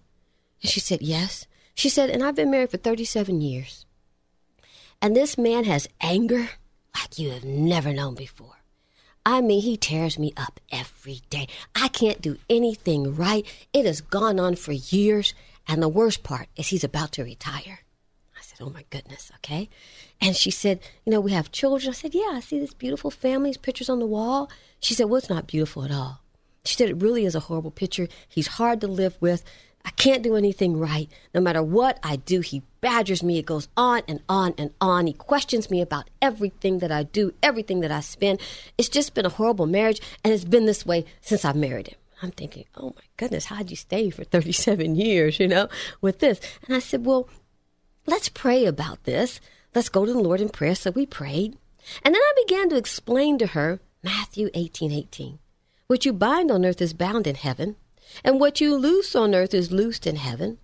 And 0.61 0.69
she 0.69 0.79
said, 0.79 1.01
Yes. 1.01 1.47
She 1.77 1.89
said, 1.89 2.09
and 2.09 2.23
I've 2.23 2.33
been 2.33 2.49
married 2.49 2.71
for 2.71 2.77
37 2.77 3.39
years. 3.39 3.85
And 4.99 5.15
this 5.15 5.37
man 5.37 5.63
has 5.65 5.87
anger 6.01 6.49
like 6.95 7.19
you 7.19 7.29
have 7.29 7.43
never 7.43 7.93
known 7.93 8.15
before. 8.15 8.55
I 9.23 9.41
mean, 9.41 9.61
he 9.61 9.77
tears 9.77 10.17
me 10.17 10.33
up 10.35 10.59
every 10.71 11.21
day. 11.29 11.47
I 11.75 11.89
can't 11.89 12.19
do 12.19 12.39
anything 12.49 13.13
right. 13.15 13.45
It 13.73 13.85
has 13.85 14.01
gone 14.01 14.39
on 14.39 14.55
for 14.55 14.71
years. 14.71 15.35
And 15.67 15.83
the 15.83 15.87
worst 15.87 16.23
part 16.23 16.47
is 16.55 16.69
he's 16.69 16.83
about 16.83 17.11
to 17.11 17.23
retire. 17.23 17.81
I 18.35 18.41
said, 18.41 18.57
Oh 18.65 18.71
my 18.71 18.85
goodness, 18.89 19.31
okay. 19.35 19.69
And 20.19 20.35
she 20.35 20.49
said, 20.49 20.79
You 21.05 21.11
know, 21.11 21.19
we 21.19 21.33
have 21.33 21.51
children. 21.51 21.91
I 21.91 21.93
said, 21.93 22.15
Yeah, 22.15 22.31
I 22.33 22.39
see 22.39 22.59
this 22.59 22.73
beautiful 22.73 23.11
family's 23.11 23.57
pictures 23.57 23.89
on 23.89 23.99
the 23.99 24.07
wall. 24.07 24.49
She 24.79 24.95
said, 24.95 25.07
Well, 25.07 25.17
it's 25.17 25.29
not 25.29 25.45
beautiful 25.45 25.83
at 25.83 25.91
all. 25.91 26.21
She 26.65 26.75
said, 26.75 26.89
It 26.89 27.03
really 27.03 27.25
is 27.25 27.35
a 27.35 27.41
horrible 27.41 27.69
picture. 27.69 28.07
He's 28.27 28.47
hard 28.47 28.81
to 28.81 28.87
live 28.87 29.15
with. 29.21 29.43
I 29.87 29.91
can't 29.91 30.21
do 30.21 30.35
anything 30.35 30.77
right. 30.77 31.09
No 31.33 31.39
matter 31.39 31.63
what 31.63 31.97
I 32.03 32.17
do, 32.17 32.41
he 32.41 32.61
badgers 32.81 33.23
me. 33.23 33.37
It 33.37 33.45
goes 33.45 33.69
on 33.77 34.01
and 34.05 34.19
on 34.27 34.53
and 34.57 34.71
on. 34.81 35.07
He 35.07 35.13
questions 35.13 35.71
me 35.71 35.79
about 35.79 36.09
everything 36.21 36.79
that 36.79 36.91
I 36.91 37.03
do, 37.03 37.33
everything 37.41 37.79
that 37.79 37.91
I 37.91 38.01
spend. 38.01 38.41
It's 38.77 38.89
just 38.89 39.13
been 39.13 39.25
a 39.25 39.29
horrible 39.29 39.65
marriage, 39.65 40.01
and 40.25 40.33
it's 40.33 40.43
been 40.43 40.65
this 40.65 40.85
way 40.85 41.05
since 41.21 41.45
I 41.45 41.53
married 41.53 41.87
him. 41.87 41.97
I'm 42.21 42.31
thinking, 42.31 42.65
oh 42.75 42.89
my 42.97 43.03
goodness, 43.15 43.45
how'd 43.45 43.69
you 43.69 43.77
stay 43.77 44.09
for 44.09 44.23
37 44.25 44.97
years, 44.97 45.39
you 45.39 45.47
know, 45.47 45.69
with 46.01 46.19
this? 46.19 46.41
And 46.67 46.75
I 46.75 46.79
said, 46.79 47.05
well, 47.05 47.29
let's 48.05 48.27
pray 48.27 48.65
about 48.65 49.05
this. 49.05 49.39
Let's 49.73 49.87
go 49.87 50.05
to 50.05 50.11
the 50.11 50.19
Lord 50.19 50.41
in 50.41 50.49
prayer. 50.49 50.75
So 50.75 50.91
we 50.91 51.05
prayed. 51.05 51.57
And 52.03 52.13
then 52.13 52.21
I 52.21 52.33
began 52.45 52.67
to 52.71 52.75
explain 52.75 53.37
to 53.37 53.47
her 53.47 53.79
Matthew 54.03 54.49
18 54.53 54.91
18. 54.91 55.39
What 55.87 56.03
you 56.03 56.11
bind 56.11 56.51
on 56.51 56.65
earth 56.65 56.81
is 56.81 56.91
bound 56.91 57.25
in 57.25 57.35
heaven 57.35 57.77
and 58.23 58.39
what 58.39 58.61
you 58.61 58.75
loose 58.75 59.15
on 59.15 59.35
earth 59.35 59.53
is 59.53 59.71
loosed 59.71 60.07
in 60.07 60.15
heaven. 60.15 60.57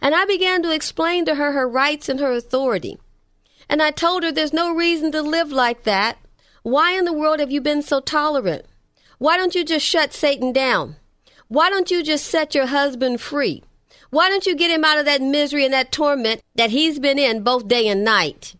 And 0.00 0.14
I 0.14 0.24
began 0.24 0.62
to 0.62 0.74
explain 0.74 1.24
to 1.24 1.34
her 1.36 1.52
her 1.52 1.68
rights 1.68 2.08
and 2.08 2.20
her 2.20 2.32
authority. 2.32 2.98
And 3.68 3.82
I 3.82 3.90
told 3.90 4.22
her 4.22 4.32
there's 4.32 4.52
no 4.52 4.74
reason 4.74 5.12
to 5.12 5.22
live 5.22 5.50
like 5.52 5.84
that. 5.84 6.18
Why 6.62 6.92
in 6.92 7.04
the 7.04 7.12
world 7.12 7.40
have 7.40 7.50
you 7.50 7.60
been 7.60 7.82
so 7.82 8.00
tolerant? 8.00 8.66
Why 9.18 9.36
don't 9.36 9.54
you 9.54 9.64
just 9.64 9.86
shut 9.86 10.12
Satan 10.12 10.52
down? 10.52 10.96
Why 11.48 11.70
don't 11.70 11.90
you 11.90 12.02
just 12.02 12.26
set 12.26 12.54
your 12.54 12.66
husband 12.66 13.20
free? 13.20 13.62
Why 14.10 14.28
don't 14.28 14.46
you 14.46 14.56
get 14.56 14.70
him 14.70 14.84
out 14.84 14.98
of 14.98 15.04
that 15.04 15.22
misery 15.22 15.64
and 15.64 15.72
that 15.72 15.92
torment 15.92 16.42
that 16.56 16.70
he's 16.70 16.98
been 16.98 17.18
in 17.18 17.42
both 17.42 17.68
day 17.68 17.86
and 17.86 18.04
night? 18.04 18.56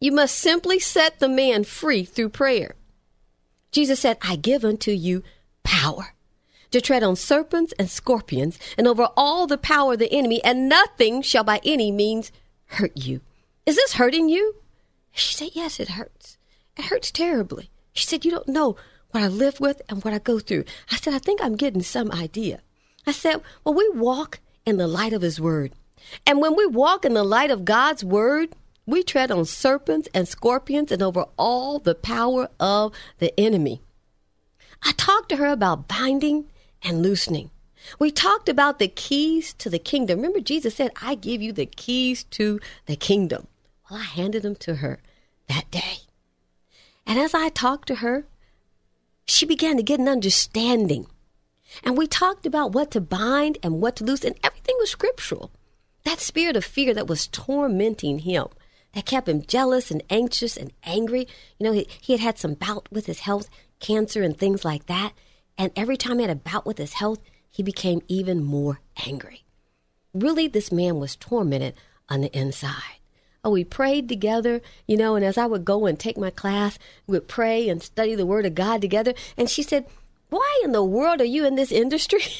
You 0.00 0.12
must 0.12 0.38
simply 0.38 0.78
set 0.78 1.18
the 1.18 1.28
man 1.28 1.64
free 1.64 2.04
through 2.04 2.28
prayer. 2.30 2.74
Jesus 3.72 4.00
said, 4.00 4.18
I 4.22 4.36
give 4.36 4.64
unto 4.64 4.92
you 4.92 5.22
power 5.64 6.14
to 6.70 6.80
tread 6.80 7.02
on 7.02 7.16
serpents 7.16 7.72
and 7.78 7.90
scorpions 7.90 8.58
and 8.76 8.86
over 8.86 9.08
all 9.16 9.46
the 9.46 9.58
power 9.58 9.94
of 9.94 9.98
the 9.98 10.12
enemy, 10.12 10.42
and 10.44 10.68
nothing 10.68 11.22
shall 11.22 11.44
by 11.44 11.60
any 11.64 11.90
means 11.90 12.32
hurt 12.66 12.96
you. 12.96 13.20
Is 13.66 13.76
this 13.76 13.94
hurting 13.94 14.28
you? 14.28 14.56
She 15.12 15.34
said, 15.34 15.50
Yes, 15.54 15.80
it 15.80 15.90
hurts. 15.90 16.36
It 16.76 16.86
hurts 16.86 17.10
terribly. 17.10 17.70
She 17.92 18.06
said, 18.06 18.24
You 18.24 18.30
don't 18.30 18.48
know 18.48 18.76
what 19.10 19.22
I 19.22 19.28
live 19.28 19.60
with 19.60 19.80
and 19.88 20.04
what 20.04 20.12
I 20.12 20.18
go 20.18 20.38
through. 20.38 20.64
I 20.90 20.96
said, 20.96 21.14
I 21.14 21.18
think 21.18 21.42
I'm 21.42 21.56
getting 21.56 21.82
some 21.82 22.10
idea. 22.10 22.60
I 23.06 23.12
said, 23.12 23.40
Well, 23.62 23.74
we 23.74 23.88
walk 23.90 24.40
in 24.66 24.76
the 24.76 24.88
light 24.88 25.12
of 25.12 25.22
His 25.22 25.40
Word. 25.40 25.72
And 26.26 26.40
when 26.40 26.56
we 26.56 26.66
walk 26.66 27.04
in 27.04 27.14
the 27.14 27.24
light 27.24 27.50
of 27.50 27.64
God's 27.64 28.04
Word, 28.04 28.54
we 28.86 29.02
tread 29.02 29.30
on 29.30 29.46
serpents 29.46 30.08
and 30.12 30.28
scorpions 30.28 30.92
and 30.92 31.02
over 31.02 31.26
all 31.38 31.78
the 31.78 31.94
power 31.94 32.48
of 32.60 32.92
the 33.18 33.38
enemy. 33.40 33.80
I 34.82 34.92
talked 34.92 35.30
to 35.30 35.36
her 35.36 35.46
about 35.46 35.88
binding 35.88 36.50
and 36.84 37.02
loosening. 37.02 37.50
We 37.98 38.10
talked 38.10 38.48
about 38.48 38.78
the 38.78 38.88
keys 38.88 39.52
to 39.54 39.68
the 39.68 39.78
kingdom. 39.78 40.18
Remember, 40.18 40.40
Jesus 40.40 40.76
said, 40.76 40.92
I 41.02 41.14
give 41.14 41.42
you 41.42 41.52
the 41.52 41.66
keys 41.66 42.24
to 42.24 42.60
the 42.86 42.96
kingdom. 42.96 43.46
Well, 43.90 44.00
I 44.00 44.04
handed 44.04 44.42
them 44.42 44.56
to 44.56 44.76
her 44.76 45.00
that 45.48 45.70
day. 45.70 45.98
And 47.06 47.18
as 47.18 47.34
I 47.34 47.50
talked 47.50 47.88
to 47.88 47.96
her, 47.96 48.24
she 49.26 49.46
began 49.46 49.76
to 49.76 49.82
get 49.82 50.00
an 50.00 50.08
understanding. 50.08 51.06
And 51.82 51.98
we 51.98 52.06
talked 52.06 52.46
about 52.46 52.72
what 52.72 52.90
to 52.92 53.00
bind 53.00 53.58
and 53.62 53.80
what 53.80 53.96
to 53.96 54.04
loose, 54.04 54.24
and 54.24 54.36
everything 54.42 54.76
was 54.78 54.90
scriptural. 54.90 55.50
That 56.04 56.20
spirit 56.20 56.56
of 56.56 56.64
fear 56.64 56.94
that 56.94 57.06
was 57.06 57.26
tormenting 57.26 58.20
him, 58.20 58.46
that 58.94 59.06
kept 59.06 59.28
him 59.28 59.42
jealous 59.42 59.90
and 59.90 60.02
anxious 60.08 60.56
and 60.56 60.72
angry. 60.84 61.26
You 61.58 61.64
know, 61.64 61.72
he, 61.72 61.88
he 62.00 62.12
had 62.12 62.20
had 62.20 62.38
some 62.38 62.54
bout 62.54 62.88
with 62.90 63.06
his 63.06 63.20
health, 63.20 63.48
cancer, 63.80 64.22
and 64.22 64.36
things 64.38 64.64
like 64.64 64.86
that. 64.86 65.12
And 65.56 65.72
every 65.76 65.96
time 65.96 66.18
he 66.18 66.24
had 66.24 66.30
a 66.30 66.34
bout 66.34 66.66
with 66.66 66.78
his 66.78 66.94
health, 66.94 67.20
he 67.50 67.62
became 67.62 68.02
even 68.08 68.42
more 68.42 68.80
angry. 69.06 69.44
Really, 70.12 70.48
this 70.48 70.72
man 70.72 70.98
was 70.98 71.16
tormented 71.16 71.74
on 72.08 72.20
the 72.20 72.36
inside. 72.36 72.98
Oh, 73.44 73.50
we 73.50 73.62
prayed 73.62 74.08
together, 74.08 74.62
you 74.86 74.96
know, 74.96 75.16
and 75.16 75.24
as 75.24 75.36
I 75.36 75.46
would 75.46 75.64
go 75.64 75.86
and 75.86 75.98
take 75.98 76.16
my 76.16 76.30
class, 76.30 76.78
we 77.06 77.12
would 77.12 77.28
pray 77.28 77.68
and 77.68 77.82
study 77.82 78.14
the 78.14 78.24
Word 78.24 78.46
of 78.46 78.54
God 78.54 78.80
together. 78.80 79.12
And 79.36 79.50
she 79.50 79.62
said, 79.62 79.86
Why 80.30 80.60
in 80.64 80.72
the 80.72 80.82
world 80.82 81.20
are 81.20 81.26
you 81.26 81.44
in 81.46 81.54
this 81.54 81.72
industry? 81.72 82.22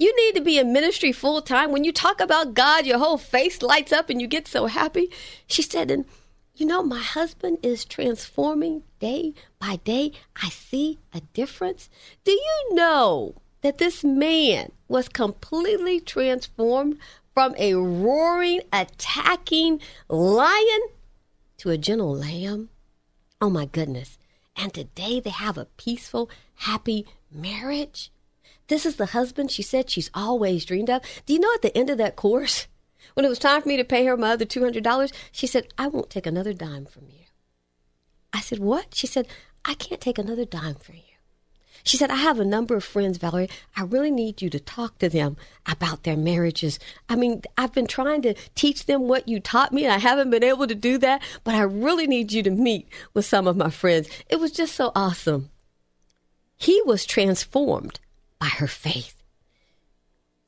You 0.00 0.14
need 0.14 0.36
to 0.36 0.40
be 0.40 0.60
in 0.60 0.72
ministry 0.72 1.10
full 1.10 1.42
time. 1.42 1.72
When 1.72 1.82
you 1.82 1.90
talk 1.90 2.20
about 2.20 2.54
God, 2.54 2.86
your 2.86 2.98
whole 2.98 3.18
face 3.18 3.62
lights 3.62 3.90
up 3.92 4.08
and 4.08 4.20
you 4.20 4.28
get 4.28 4.46
so 4.46 4.66
happy. 4.66 5.10
She 5.48 5.60
said, 5.60 5.90
and 5.90 6.04
you 6.58 6.66
know, 6.66 6.82
my 6.82 7.00
husband 7.00 7.58
is 7.62 7.84
transforming 7.84 8.82
day 8.98 9.32
by 9.60 9.76
day. 9.76 10.12
I 10.42 10.48
see 10.48 10.98
a 11.14 11.20
difference. 11.32 11.88
Do 12.24 12.32
you 12.32 12.74
know 12.74 13.36
that 13.62 13.78
this 13.78 14.02
man 14.02 14.72
was 14.88 15.08
completely 15.08 16.00
transformed 16.00 16.98
from 17.32 17.54
a 17.58 17.74
roaring, 17.74 18.62
attacking 18.72 19.80
lion 20.08 20.80
to 21.58 21.70
a 21.70 21.78
gentle 21.78 22.16
lamb? 22.16 22.70
Oh 23.40 23.50
my 23.50 23.66
goodness. 23.66 24.18
And 24.56 24.74
today 24.74 25.20
they 25.20 25.30
have 25.30 25.56
a 25.56 25.68
peaceful, 25.76 26.28
happy 26.56 27.06
marriage. 27.30 28.10
This 28.66 28.84
is 28.84 28.96
the 28.96 29.06
husband 29.06 29.52
she 29.52 29.62
said 29.62 29.88
she's 29.88 30.10
always 30.12 30.64
dreamed 30.64 30.90
of. 30.90 31.02
Do 31.24 31.32
you 31.34 31.38
know 31.38 31.54
at 31.54 31.62
the 31.62 31.76
end 31.78 31.88
of 31.88 31.98
that 31.98 32.16
course, 32.16 32.66
when 33.14 33.24
it 33.24 33.28
was 33.28 33.38
time 33.38 33.62
for 33.62 33.68
me 33.68 33.76
to 33.76 33.84
pay 33.84 34.04
her 34.06 34.16
my 34.16 34.30
other 34.30 34.44
$200, 34.44 35.12
she 35.32 35.46
said, 35.46 35.68
I 35.76 35.88
won't 35.88 36.10
take 36.10 36.26
another 36.26 36.52
dime 36.52 36.86
from 36.86 37.04
you. 37.08 37.26
I 38.32 38.40
said, 38.40 38.58
What? 38.58 38.94
She 38.94 39.06
said, 39.06 39.26
I 39.64 39.74
can't 39.74 40.00
take 40.00 40.18
another 40.18 40.44
dime 40.44 40.76
from 40.76 40.96
you. 40.96 41.02
She 41.84 41.96
said, 41.96 42.10
I 42.10 42.16
have 42.16 42.38
a 42.38 42.44
number 42.44 42.76
of 42.76 42.84
friends, 42.84 43.18
Valerie. 43.18 43.48
I 43.76 43.82
really 43.82 44.10
need 44.10 44.42
you 44.42 44.50
to 44.50 44.60
talk 44.60 44.98
to 44.98 45.08
them 45.08 45.36
about 45.66 46.02
their 46.02 46.16
marriages. 46.16 46.78
I 47.08 47.16
mean, 47.16 47.42
I've 47.56 47.72
been 47.72 47.86
trying 47.86 48.22
to 48.22 48.34
teach 48.54 48.86
them 48.86 49.08
what 49.08 49.28
you 49.28 49.40
taught 49.40 49.72
me, 49.72 49.84
and 49.84 49.92
I 49.92 49.98
haven't 49.98 50.30
been 50.30 50.44
able 50.44 50.66
to 50.66 50.74
do 50.74 50.98
that, 50.98 51.22
but 51.44 51.54
I 51.54 51.62
really 51.62 52.06
need 52.06 52.32
you 52.32 52.42
to 52.42 52.50
meet 52.50 52.88
with 53.14 53.24
some 53.24 53.46
of 53.46 53.56
my 53.56 53.70
friends. 53.70 54.08
It 54.28 54.40
was 54.40 54.52
just 54.52 54.74
so 54.74 54.92
awesome. 54.94 55.50
He 56.56 56.82
was 56.84 57.06
transformed 57.06 58.00
by 58.38 58.48
her 58.48 58.66
faith. 58.66 59.22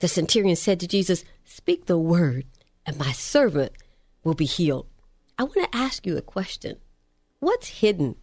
The 0.00 0.08
centurion 0.08 0.56
said 0.56 0.80
to 0.80 0.88
Jesus, 0.88 1.24
Speak 1.50 1.86
the 1.86 1.98
word, 1.98 2.44
and 2.86 2.96
my 2.96 3.10
servant 3.10 3.72
will 4.22 4.34
be 4.34 4.44
healed. 4.44 4.86
I 5.36 5.42
want 5.42 5.72
to 5.72 5.76
ask 5.76 6.06
you 6.06 6.16
a 6.16 6.22
question 6.22 6.76
What's 7.40 7.80
hidden 7.80 8.14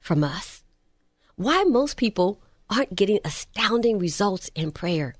from 0.00 0.24
us? 0.24 0.64
Why 1.36 1.64
most 1.64 1.98
people 1.98 2.40
aren't 2.70 2.96
getting 2.96 3.20
astounding 3.26 3.98
results 3.98 4.50
in 4.54 4.72
prayer? 4.72 5.14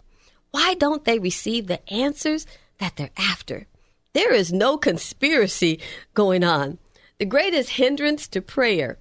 Why 0.50 0.72
don't 0.72 1.04
they 1.04 1.18
receive 1.18 1.66
the 1.66 1.86
answers 1.92 2.46
that 2.78 2.96
they're 2.96 3.10
after? 3.18 3.66
There 4.14 4.32
is 4.32 4.50
no 4.50 4.78
conspiracy 4.78 5.78
going 6.14 6.42
on. 6.42 6.78
The 7.18 7.26
greatest 7.26 7.70
hindrance 7.70 8.28
to 8.28 8.40
prayer 8.40 8.96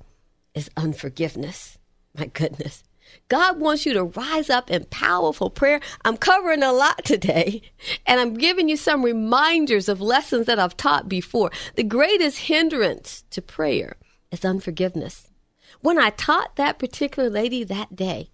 is 0.53 0.69
unforgiveness. 0.75 1.77
My 2.17 2.25
goodness. 2.25 2.83
God 3.31 3.61
wants 3.61 3.85
you 3.85 3.93
to 3.93 4.03
rise 4.03 4.49
up 4.49 4.69
in 4.69 4.83
powerful 4.89 5.49
prayer. 5.49 5.79
I'm 6.03 6.17
covering 6.17 6.63
a 6.63 6.73
lot 6.73 7.05
today, 7.05 7.61
and 8.05 8.19
I'm 8.19 8.33
giving 8.33 8.67
you 8.67 8.75
some 8.75 9.03
reminders 9.03 9.87
of 9.87 10.01
lessons 10.01 10.47
that 10.47 10.59
I've 10.59 10.75
taught 10.75 11.07
before. 11.07 11.49
The 11.75 11.83
greatest 11.83 12.39
hindrance 12.39 13.23
to 13.29 13.41
prayer 13.41 13.95
is 14.33 14.43
unforgiveness. 14.43 15.29
When 15.79 15.97
I 15.97 16.09
taught 16.09 16.57
that 16.57 16.77
particular 16.77 17.29
lady 17.29 17.63
that 17.63 17.95
day, 17.95 18.31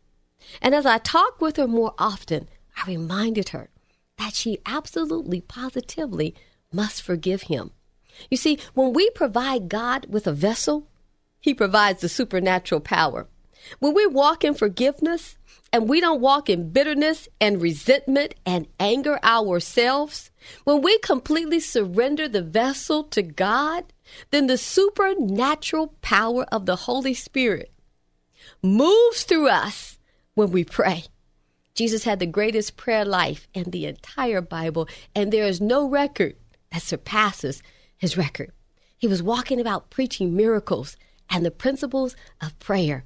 and 0.64 0.74
as 0.74 0.88
I 0.88 0.98
talked 0.98 1.42
with 1.42 1.58
her 1.58 1.68
more 1.68 1.94
often, 2.00 2.50
I 2.76 2.90
reminded 2.90 3.50
her 3.50 3.70
that 4.18 4.34
she 4.34 4.58
absolutely, 4.66 5.42
positively 5.42 6.34
must 6.74 7.04
forgive 7.04 7.44
him. 7.44 7.70
You 8.32 8.38
see, 8.38 8.58
when 8.74 8.94
we 8.94 9.12
provide 9.12 9.70
God 9.70 10.08
with 10.10 10.26
a 10.26 10.34
vessel, 10.34 10.88
He 11.40 11.54
provides 11.54 12.02
the 12.02 12.10
supernatural 12.10 12.82
power. 12.82 13.28
When 13.80 13.94
we 13.94 14.06
walk 14.06 14.44
in 14.44 14.54
forgiveness 14.54 15.38
and 15.74 15.90
we 15.90 16.00
don't 16.00 16.22
walk 16.22 16.50
in 16.50 16.72
bitterness 16.72 17.28
and 17.42 17.62
resentment 17.62 18.36
and 18.46 18.68
anger 18.80 19.20
ourselves, 19.24 20.32
when 20.64 20.82
we 20.82 20.98
completely 21.00 21.60
surrender 21.60 22.28
the 22.28 22.42
vessel 22.42 23.04
to 23.06 23.22
God, 23.22 23.94
then 24.32 24.48
the 24.48 24.58
supernatural 24.58 25.94
power 26.02 26.46
of 26.52 26.66
the 26.66 26.76
Holy 26.76 27.14
Spirit 27.14 27.72
moves 28.62 29.24
through 29.24 29.50
us 29.50 30.00
when 30.34 30.52
we 30.52 30.64
pray. 30.64 31.06
Jesus 31.74 32.06
had 32.06 32.20
the 32.20 32.26
greatest 32.26 32.76
prayer 32.76 33.06
life 33.06 33.48
in 33.54 33.70
the 33.70 33.86
entire 33.86 34.42
Bible, 34.42 34.88
and 35.14 35.32
there 35.32 35.46
is 35.46 35.62
no 35.62 35.88
record 35.88 36.36
that 36.72 36.82
surpasses 36.82 37.62
his 37.98 38.18
record. 38.18 38.52
He 38.98 39.08
was 39.08 39.22
walking 39.22 39.60
about 39.60 39.92
preaching 39.92 40.36
miracles 40.36 40.98
and 41.30 41.46
the 41.46 41.52
principles 41.52 42.16
of 42.42 42.58
prayer, 42.58 43.06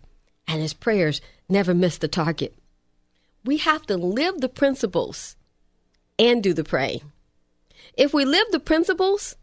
and 0.52 0.62
his 0.62 0.74
prayers 0.74 1.22
never 1.48 1.74
miss 1.74 1.98
the 1.98 2.10
target. 2.10 2.54
We 3.46 3.58
have 3.58 3.86
to 3.88 3.96
live 3.96 4.42
the 4.42 4.50
principles 4.50 5.38
and 6.20 6.44
do 6.44 6.54
the 6.54 6.66
praying. 6.66 7.02
If 7.98 8.14
we 8.14 8.26
live 8.26 8.48
the 8.52 8.60
principles 8.60 9.36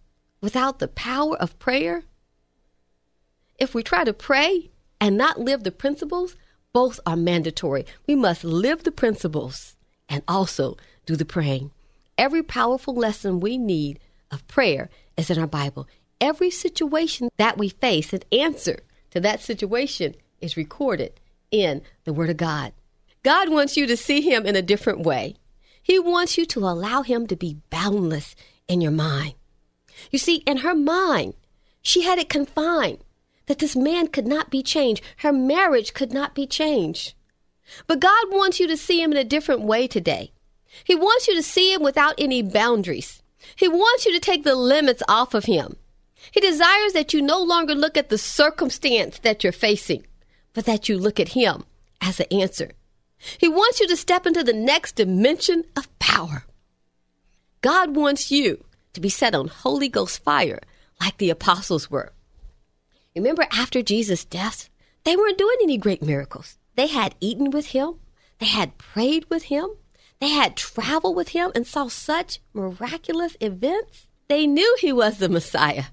without 0.43 0.79
the 0.79 0.89
power 0.89 1.37
of 1.37 1.59
prayer, 1.59 2.03
if 3.59 3.75
we 3.75 3.83
try 3.83 4.05
to 4.05 4.13
pray 4.13 4.71
and 5.01 5.17
not 5.17 5.41
live 5.41 5.65
the 5.65 5.73
principles, 5.73 6.37
both 6.75 7.01
are 7.07 7.17
mandatory. 7.17 7.87
We 8.07 8.15
must 8.15 8.45
live 8.45 8.85
the 8.85 8.93
principles 8.93 9.77
and 10.09 10.23
also 10.29 10.77
do 11.07 11.17
the 11.17 11.25
praying. 11.25 11.71
Every 12.19 12.43
powerful 12.43 12.95
lesson 12.95 13.41
we 13.41 13.57
need 13.57 13.99
of 14.31 14.47
prayer 14.47 14.91
is 15.17 15.31
in 15.31 15.39
our 15.39 15.47
Bible. 15.47 15.89
Every 16.21 16.51
situation 16.51 17.31
that 17.39 17.57
we 17.57 17.71
face, 17.71 18.13
an 18.13 18.21
answer 18.31 18.81
to 19.11 19.21
that 19.21 19.41
situation 19.41 20.15
is 20.41 20.57
recorded 20.57 21.21
in 21.51 21.83
the 22.05 22.13
Word 22.13 22.31
of 22.31 22.37
God. 22.37 22.73
God 23.23 23.49
wants 23.51 23.77
you 23.77 23.87
to 23.87 23.97
see 23.97 24.21
Him 24.21 24.47
in 24.47 24.57
a 24.57 24.63
different 24.63 25.01
way. 25.01 25.37
He 25.83 25.99
wants 25.99 26.37
you 26.37 26.47
to 26.47 26.61
allow 26.61 27.03
Him 27.03 27.27
to 27.27 27.37
be 27.37 27.59
boundless 27.71 28.35
in 28.67 28.81
your 28.81 28.93
mind. 28.93 29.35
You 30.11 30.19
see, 30.19 30.37
in 30.47 30.59
her 30.59 30.75
mind, 30.75 31.35
she 31.83 32.03
had 32.03 32.19
it 32.19 32.29
confined 32.29 32.99
that 33.47 33.59
this 33.59 33.75
man 33.75 34.09
could 34.09 34.27
not 34.27 34.51
be 34.51 34.63
changed. 34.63 35.03
Her 35.19 35.33
marriage 35.33 35.95
could 35.95 36.13
not 36.13 36.35
be 36.35 36.47
changed. 36.47 37.15
But 37.87 38.01
God 38.01 38.31
wants 38.31 38.61
you 38.61 38.67
to 38.69 38.77
see 38.77 39.03
Him 39.03 39.13
in 39.13 39.19
a 39.19 39.25
different 39.25 39.63
way 39.63 39.87
today. 39.87 40.33
He 40.85 40.95
wants 40.95 41.27
you 41.27 41.35
to 41.35 41.43
see 41.43 41.73
Him 41.73 41.83
without 41.83 42.15
any 42.19 42.43
boundaries. 42.43 43.23
He 43.57 43.69
wants 43.69 44.07
you 44.07 44.13
to 44.13 44.21
take 44.21 44.45
the 44.45 44.55
limits 44.55 45.03
off 45.09 45.35
of 45.35 45.45
him. 45.45 45.77
He 46.33 46.41
desires 46.41 46.93
that 46.93 47.15
you 47.15 47.23
no 47.23 47.43
longer 47.43 47.75
look 47.75 47.97
at 47.97 48.09
the 48.09 48.19
circumstance 48.19 49.19
that 49.21 49.43
you're 49.43 49.53
facing, 49.53 50.07
but 50.55 50.65
that 50.67 50.89
you 50.89 50.99
look 50.99 51.19
at 51.21 51.31
him 51.31 51.65
as 52.01 52.17
the 52.17 52.33
answer. 52.33 52.73
He 53.39 53.49
wants 53.49 53.81
you 53.81 53.89
to 53.89 53.97
step 53.97 54.27
into 54.27 54.45
the 54.45 54.53
next 54.53 54.97
dimension 54.97 55.65
of 55.77 55.97
power. 55.99 56.45
God 57.61 57.97
wants 57.97 58.31
you 58.31 58.65
to 58.93 59.01
be 59.01 59.09
set 59.09 59.35
on 59.35 59.49
Holy 59.49 59.89
Ghost 59.89 60.23
fire 60.23 60.61
like 61.01 61.19
the 61.19 61.31
apostles 61.31 61.91
were. 61.91 62.13
Remember, 63.15 63.47
after 63.51 63.83
Jesus' 63.83 64.25
death, 64.25 64.69
they 65.05 65.17
weren't 65.17 65.39
doing 65.39 65.57
any 65.63 65.77
great 65.77 66.03
miracles. 66.03 66.57
They 66.77 66.87
had 66.87 67.17
eaten 67.21 67.51
with 67.51 67.69
him, 67.69 67.95
they 68.39 68.47
had 68.47 68.79
prayed 68.79 69.29
with 69.29 69.45
him, 69.45 69.71
they 70.21 70.29
had 70.29 70.57
traveled 70.57 71.17
with 71.17 71.31
him 71.31 71.51
and 71.55 71.67
saw 71.67 71.89
such 71.89 72.41
miraculous 72.53 73.37
events. 73.41 74.07
They 74.29 74.47
knew 74.47 74.77
he 74.81 74.93
was 74.93 75.19
the 75.19 75.29
Messiah. 75.29 75.85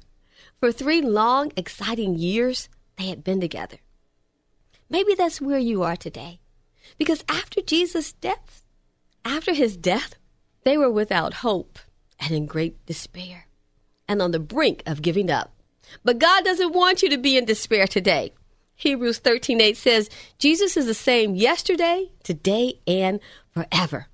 For 0.59 0.71
three 0.71 1.01
long, 1.01 1.51
exciting 1.55 2.15
years, 2.15 2.69
they 2.97 3.05
had 3.05 3.23
been 3.23 3.41
together. 3.41 3.77
Maybe 4.89 5.15
that's 5.15 5.41
where 5.41 5.59
you 5.59 5.83
are 5.83 5.95
today. 5.95 6.39
Because 6.97 7.23
after 7.27 7.61
Jesus' 7.61 8.13
death, 8.13 8.63
after 9.23 9.53
his 9.53 9.75
death, 9.75 10.15
they 10.63 10.77
were 10.77 10.91
without 10.91 11.35
hope 11.35 11.79
and 12.19 12.31
in 12.31 12.45
great 12.45 12.85
despair 12.85 13.47
and 14.07 14.21
on 14.21 14.31
the 14.31 14.39
brink 14.39 14.83
of 14.85 15.01
giving 15.01 15.29
up. 15.29 15.53
But 16.03 16.19
God 16.19 16.43
doesn't 16.43 16.73
want 16.73 17.01
you 17.01 17.09
to 17.09 17.17
be 17.17 17.37
in 17.37 17.45
despair 17.45 17.87
today. 17.87 18.33
Hebrews 18.75 19.19
13:8 19.19 19.77
says, 19.77 20.09
Jesus 20.37 20.75
is 20.75 20.85
the 20.85 20.93
same 20.93 21.35
yesterday, 21.35 22.11
today, 22.23 22.79
and 22.85 23.19
forever. 23.51 24.07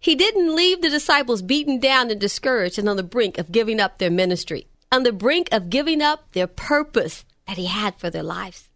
He 0.00 0.14
didn't 0.14 0.54
leave 0.54 0.82
the 0.82 0.90
disciples 0.90 1.42
beaten 1.42 1.78
down 1.78 2.10
and 2.10 2.20
discouraged 2.20 2.78
and 2.78 2.88
on 2.88 2.96
the 2.96 3.02
brink 3.02 3.38
of 3.38 3.52
giving 3.52 3.80
up 3.80 3.98
their 3.98 4.10
ministry, 4.10 4.66
on 4.92 5.02
the 5.02 5.12
brink 5.12 5.48
of 5.52 5.70
giving 5.70 6.02
up 6.02 6.32
their 6.32 6.46
purpose 6.46 7.24
that 7.46 7.56
He 7.56 7.66
had 7.66 7.96
for 7.96 8.10
their 8.10 8.22
lives. 8.22 8.67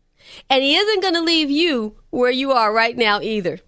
And 0.48 0.62
He 0.62 0.76
isn't 0.76 1.02
going 1.02 1.14
to 1.14 1.20
leave 1.20 1.50
you 1.50 1.96
where 2.10 2.30
you 2.30 2.52
are 2.52 2.72
right 2.72 2.96
now 2.96 3.20
either. 3.20 3.60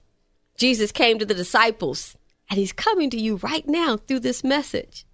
Jesus 0.56 0.92
came 0.92 1.18
to 1.18 1.26
the 1.26 1.34
disciples, 1.34 2.16
and 2.48 2.58
He's 2.58 2.72
coming 2.72 3.10
to 3.10 3.20
you 3.20 3.36
right 3.36 3.66
now 3.68 3.96
through 3.96 4.20
this 4.20 4.44
message. 4.44 5.06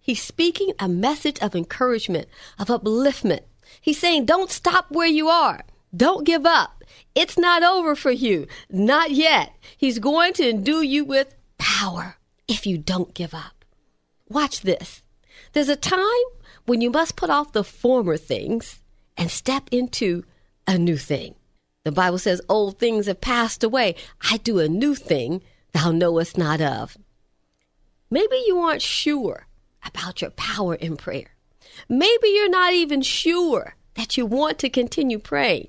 He's 0.00 0.22
speaking 0.22 0.72
a 0.78 0.88
message 0.88 1.38
of 1.40 1.54
encouragement, 1.54 2.28
of 2.58 2.68
upliftment. 2.68 3.42
He's 3.80 3.98
saying, 3.98 4.24
Don't 4.24 4.50
stop 4.50 4.90
where 4.90 5.06
you 5.06 5.28
are. 5.28 5.62
Don't 5.94 6.26
give 6.26 6.46
up. 6.46 6.84
It's 7.14 7.38
not 7.38 7.62
over 7.62 7.94
for 7.94 8.10
you. 8.10 8.46
Not 8.70 9.10
yet. 9.10 9.52
He's 9.76 9.98
going 9.98 10.32
to 10.34 10.48
endue 10.48 10.82
you 10.82 11.04
with 11.04 11.34
power 11.58 12.16
if 12.48 12.66
you 12.66 12.78
don't 12.78 13.14
give 13.14 13.34
up. 13.34 13.64
Watch 14.28 14.60
this. 14.60 15.02
There's 15.52 15.68
a 15.68 15.76
time 15.76 16.06
when 16.66 16.80
you 16.80 16.90
must 16.90 17.16
put 17.16 17.30
off 17.30 17.52
the 17.52 17.64
former 17.64 18.16
things 18.16 18.80
and 19.16 19.30
step 19.30 19.68
into 19.70 20.24
a 20.66 20.78
new 20.78 20.96
thing. 20.96 21.34
The 21.84 21.92
Bible 21.92 22.18
says, 22.18 22.40
Old 22.48 22.78
things 22.78 23.06
have 23.06 23.20
passed 23.20 23.64
away. 23.64 23.94
I 24.30 24.36
do 24.38 24.58
a 24.58 24.68
new 24.68 24.94
thing 24.94 25.42
thou 25.72 25.90
knowest 25.90 26.36
not 26.36 26.60
of. 26.60 26.96
Maybe 28.10 28.42
you 28.46 28.58
aren't 28.58 28.82
sure 28.82 29.46
about 29.84 30.20
your 30.20 30.30
power 30.30 30.74
in 30.74 30.96
prayer. 30.96 31.36
Maybe 31.88 32.28
you're 32.28 32.50
not 32.50 32.72
even 32.72 33.02
sure 33.02 33.76
that 33.94 34.16
you 34.16 34.26
want 34.26 34.58
to 34.58 34.68
continue 34.68 35.18
praying. 35.18 35.68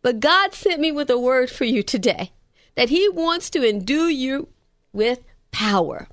But 0.00 0.20
God 0.20 0.52
sent 0.52 0.80
me 0.80 0.90
with 0.90 1.10
a 1.10 1.18
word 1.18 1.50
for 1.50 1.64
you 1.64 1.82
today 1.82 2.32
that 2.74 2.88
He 2.88 3.08
wants 3.08 3.50
to 3.50 3.68
endue 3.68 4.08
you 4.08 4.48
with 4.92 5.20
power. 5.52 6.08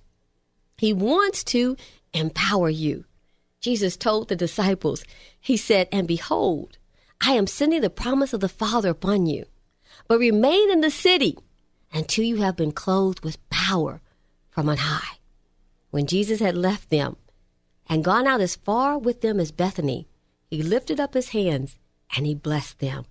He 0.78 0.94
wants 0.94 1.44
to 1.46 1.76
empower 2.13 2.70
you. 2.70 3.06
Jesus 3.62 3.98
told 3.98 4.28
the 4.28 4.36
disciples, 4.36 5.04
He 5.39 5.58
said, 5.58 5.88
And 5.92 6.08
behold, 6.08 6.78
I 7.22 7.34
am 7.34 7.48
sending 7.48 7.82
the 7.82 7.90
promise 7.90 8.34
of 8.34 8.40
the 8.40 8.50
Father 8.50 8.90
upon 8.90 9.26
you, 9.26 9.46
but 10.08 10.20
remain 10.20 10.72
in 10.72 10.82
the 10.82 10.92
city 10.92 11.38
until 11.94 12.24
you 12.24 12.38
have 12.38 12.56
been 12.56 12.72
clothed 12.72 13.24
with 13.24 13.50
power 13.50 14.02
from 14.50 14.70
on 14.70 14.78
high. 14.78 15.18
When 15.92 16.06
Jesus 16.06 16.40
had 16.40 16.56
left 16.56 16.90
them 16.90 17.18
and 17.88 18.04
gone 18.04 18.28
out 18.28 18.42
as 18.42 18.56
far 18.56 18.98
with 18.98 19.22
them 19.22 19.40
as 19.40 19.52
Bethany, 19.52 20.08
he 20.50 20.64
lifted 20.64 21.00
up 21.00 21.14
his 21.14 21.30
hands 21.30 21.78
and 22.16 22.26
he 22.26 22.36
blessed 22.36 22.80
them. 22.80 23.06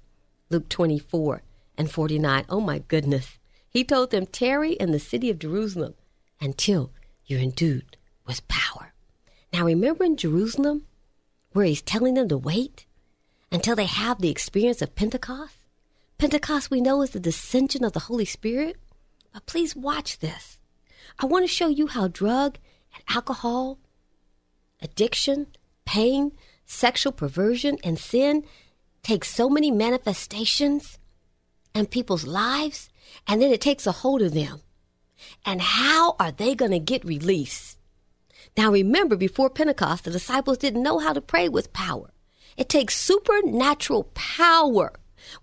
Luke 0.51 0.69
24 0.69 1.43
and 1.77 1.91
49. 1.91 2.45
Oh 2.49 2.61
my 2.61 2.79
goodness. 2.81 3.39
He 3.69 3.85
told 3.85 4.11
them, 4.11 4.27
Tarry 4.27 4.73
in 4.73 4.93
the 4.93 4.99
city 4.99 5.29
of 5.31 5.39
Jerusalem 5.39 5.95
until 6.41 6.93
you're 7.27 7.41
endued 7.41 7.97
with 8.27 8.47
power. 8.49 8.95
Now, 9.53 9.65
remember 9.65 10.05
in 10.05 10.17
Jerusalem 10.17 10.87
where 11.53 11.67
he's 11.67 11.83
telling 11.83 12.15
them 12.15 12.29
to 12.29 12.39
wait 12.39 12.87
until 13.51 13.77
they 13.77 13.87
have 13.87 14.21
the 14.21 14.31
experience 14.31 14.83
of 14.83 14.95
Pentecost? 14.95 15.57
Pentecost, 16.19 16.71
we 16.71 16.81
know, 16.81 17.03
is 17.03 17.11
the 17.11 17.21
descension 17.21 17.87
of 17.87 17.93
the 17.93 18.01
Holy 18.01 18.25
Spirit. 18.25 18.77
But 19.33 19.47
please 19.47 19.77
watch 19.77 20.19
this. 20.19 20.59
I 21.19 21.27
want 21.27 21.45
to 21.45 21.53
show 21.53 21.69
you 21.69 21.87
how 21.87 22.09
drug 22.09 22.59
and 22.95 23.05
alcohol, 23.09 23.79
addiction, 24.83 25.47
pain, 25.85 26.33
sexual 26.67 27.13
perversion, 27.13 27.79
and 27.85 27.99
sin 27.99 28.45
take 29.03 29.25
so 29.25 29.49
many 29.49 29.71
manifestations 29.71 30.99
in 31.75 31.87
people's 31.87 32.27
lives, 32.27 32.91
and 33.27 33.41
then 33.41 33.53
it 33.53 33.61
takes 33.61 33.87
a 33.87 33.93
hold 33.93 34.23
of 34.23 34.35
them. 34.35 34.61
And 35.45 35.61
how 35.61 36.17
are 36.19 36.33
they 36.33 36.55
going 36.55 36.73
to 36.73 36.79
get 36.79 37.05
released? 37.05 37.79
Now 38.57 38.71
remember, 38.71 39.17
before 39.17 39.51
Pentecost, 39.51 40.05
the 40.05 40.11
disciples 40.11 40.59
didn't 40.59 40.83
know 40.83 40.99
how 40.99 41.13
to 41.13 41.21
pray 41.21 41.49
with 41.49 41.73
power. 41.73 42.11
It 42.59 42.69
takes 42.69 42.97
supernatural 42.97 44.11
power. 44.15 44.93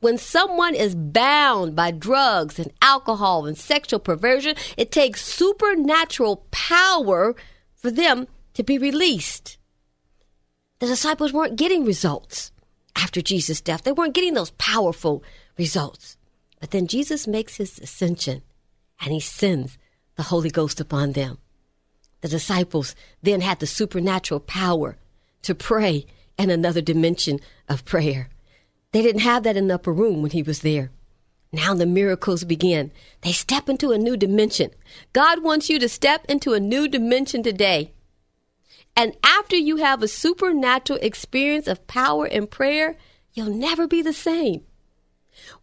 When 0.01 0.17
someone 0.17 0.75
is 0.75 0.95
bound 0.95 1.75
by 1.75 1.91
drugs 1.91 2.60
and 2.60 2.71
alcohol 2.82 3.45
and 3.45 3.58
sexual 3.58 3.99
perversion, 3.99 4.56
it 4.78 4.91
takes 4.91 5.25
supernatural 5.25 6.45
power 6.51 7.36
for 7.73 7.89
them 7.89 8.28
to 8.54 8.63
be 8.63 8.78
released. 8.78 9.58
The 10.80 10.88
disciples 10.88 11.32
weren't 11.32 11.56
getting 11.56 11.86
results 11.86 12.51
after 12.97 13.21
Jesus' 13.21 13.62
death. 13.62 13.84
They 13.84 13.93
weren't 13.93 14.13
getting 14.13 14.34
those 14.34 14.51
powerful 14.51 15.23
results. 15.58 16.17
But 16.60 16.71
then 16.71 16.88
Jesus 16.88 17.28
makes 17.28 17.56
his 17.56 17.80
ascension 17.80 18.41
and 18.99 19.13
he 19.13 19.21
sends 19.21 19.78
the 20.15 20.23
Holy 20.23 20.49
Ghost 20.49 20.82
upon 20.82 21.13
them. 21.13 21.38
The 22.21 22.28
disciples 22.28 22.93
then 23.21 23.39
had 23.39 23.60
the 23.60 23.67
supernatural 23.67 24.41
power 24.41 24.97
to 25.43 25.56
pray 25.56 26.08
in 26.37 26.49
another 26.49 26.81
dimension 26.81 27.39
of 27.67 27.85
prayer. 27.85 28.29
They 28.91 29.01
didn't 29.01 29.21
have 29.21 29.43
that 29.43 29.57
in 29.57 29.67
the 29.67 29.75
upper 29.75 29.93
room 29.93 30.21
when 30.21 30.31
he 30.31 30.43
was 30.43 30.59
there. 30.59 30.91
Now 31.51 31.73
the 31.73 31.85
miracles 31.85 32.43
begin. 32.43 32.91
They 33.21 33.31
step 33.31 33.69
into 33.69 33.91
a 33.91 33.97
new 33.97 34.17
dimension. 34.17 34.71
God 35.13 35.43
wants 35.43 35.69
you 35.69 35.79
to 35.79 35.87
step 35.87 36.25
into 36.27 36.53
a 36.53 36.59
new 36.59 36.87
dimension 36.87 37.43
today. 37.43 37.93
And 38.95 39.15
after 39.23 39.55
you 39.55 39.77
have 39.77 40.01
a 40.01 40.07
supernatural 40.07 40.99
experience 41.01 41.67
of 41.67 41.87
power 41.87 42.25
and 42.25 42.49
prayer, 42.49 42.97
you'll 43.33 43.53
never 43.53 43.87
be 43.87 44.01
the 44.01 44.13
same. 44.13 44.63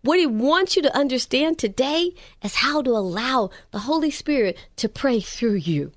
What 0.03 0.19
he 0.19 0.27
wants 0.27 0.77
you 0.77 0.83
to 0.83 0.97
understand 0.97 1.59
today 1.59 2.15
is 2.43 2.57
how 2.57 2.83
to 2.83 2.91
allow 2.91 3.51
the 3.71 3.81
Holy 3.81 4.11
Spirit 4.11 4.59
to 4.77 4.89
pray 4.89 5.21
through 5.21 5.55
you. 5.55 5.93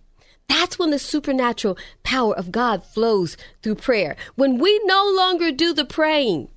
That's 0.47 0.77
when 0.77 0.91
the 0.91 0.99
supernatural 0.99 1.77
power 2.03 2.35
of 2.35 2.51
God 2.51 2.83
flows 2.83 3.37
through 3.61 3.75
prayer. 3.75 4.15
When 4.35 4.57
we 4.57 4.79
no 4.85 5.11
longer 5.15 5.51
do 5.51 5.73
the 5.73 5.85
praying, 5.85 6.49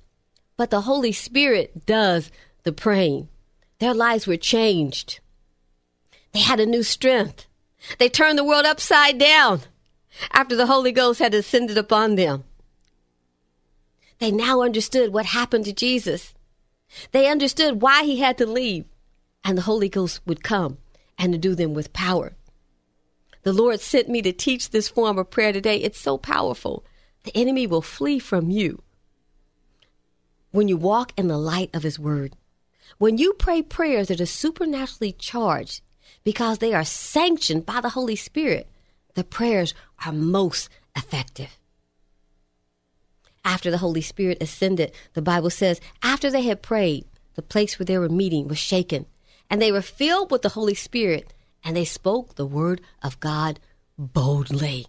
but 0.57 0.69
the 0.69 0.81
Holy 0.81 1.11
Spirit 1.11 1.85
does 1.85 2.31
the 2.63 2.71
praying. 2.71 3.29
Their 3.79 3.93
lives 3.93 4.27
were 4.27 4.37
changed. 4.37 5.19
They 6.33 6.39
had 6.39 6.59
a 6.59 6.65
new 6.65 6.83
strength. 6.83 7.47
They 7.97 8.09
turned 8.09 8.37
the 8.37 8.43
world 8.43 8.65
upside 8.65 9.17
down 9.17 9.61
after 10.31 10.55
the 10.55 10.65
Holy 10.65 10.91
Ghost 10.91 11.19
had 11.19 11.33
ascended 11.33 11.77
upon 11.77 12.15
them. 12.15 12.43
They 14.19 14.31
now 14.31 14.61
understood 14.61 15.13
what 15.13 15.27
happened 15.27 15.65
to 15.65 15.73
Jesus. 15.73 16.33
They 17.11 17.27
understood 17.27 17.81
why 17.81 18.03
he 18.03 18.19
had 18.19 18.37
to 18.39 18.45
leave, 18.45 18.85
and 19.43 19.57
the 19.57 19.63
Holy 19.63 19.87
Ghost 19.87 20.19
would 20.25 20.43
come 20.43 20.77
and 21.17 21.31
to 21.31 21.39
do 21.39 21.55
them 21.55 21.73
with 21.73 21.93
power. 21.93 22.33
The 23.49 23.53
Lord 23.53 23.79
sent 23.79 24.07
me 24.07 24.21
to 24.21 24.31
teach 24.31 24.69
this 24.69 24.89
form 24.89 25.17
of 25.17 25.31
prayer 25.31 25.51
today. 25.51 25.77
It's 25.77 25.99
so 25.99 26.19
powerful. 26.19 26.85
The 27.23 27.35
enemy 27.35 27.65
will 27.65 27.81
flee 27.81 28.19
from 28.19 28.51
you 28.51 28.83
when 30.51 30.67
you 30.67 30.77
walk 30.77 31.13
in 31.17 31.29
the 31.29 31.37
light 31.39 31.71
of 31.73 31.81
his 31.81 31.97
word. 31.97 32.35
When 32.99 33.17
you 33.17 33.33
pray 33.33 33.63
prayers 33.63 34.09
that 34.09 34.21
are 34.21 34.27
supernaturally 34.27 35.13
charged 35.13 35.81
because 36.23 36.59
they 36.59 36.75
are 36.75 36.85
sanctioned 36.85 37.65
by 37.65 37.81
the 37.81 37.89
Holy 37.89 38.15
Spirit, 38.15 38.69
the 39.15 39.23
prayers 39.23 39.73
are 40.05 40.13
most 40.13 40.69
effective 40.95 41.57
after 43.43 43.71
the 43.71 43.79
Holy 43.79 44.01
Spirit 44.01 44.37
ascended, 44.43 44.91
the 45.15 45.23
Bible 45.23 45.49
says, 45.49 45.81
after 46.03 46.29
they 46.29 46.43
had 46.43 46.61
prayed, 46.61 47.05
the 47.33 47.41
place 47.41 47.79
where 47.79 47.85
they 47.87 47.97
were 47.97 48.09
meeting 48.09 48.47
was 48.47 48.59
shaken, 48.59 49.07
and 49.49 49.59
they 49.59 49.71
were 49.71 49.81
filled 49.81 50.29
with 50.29 50.43
the 50.43 50.49
Holy 50.49 50.75
Spirit, 50.75 51.33
and 51.63 51.75
they 51.75 51.85
spoke 51.85 52.35
the 52.35 52.45
word 52.45 52.81
of 53.01 53.19
God 53.19 53.59
boldly. 53.97 54.87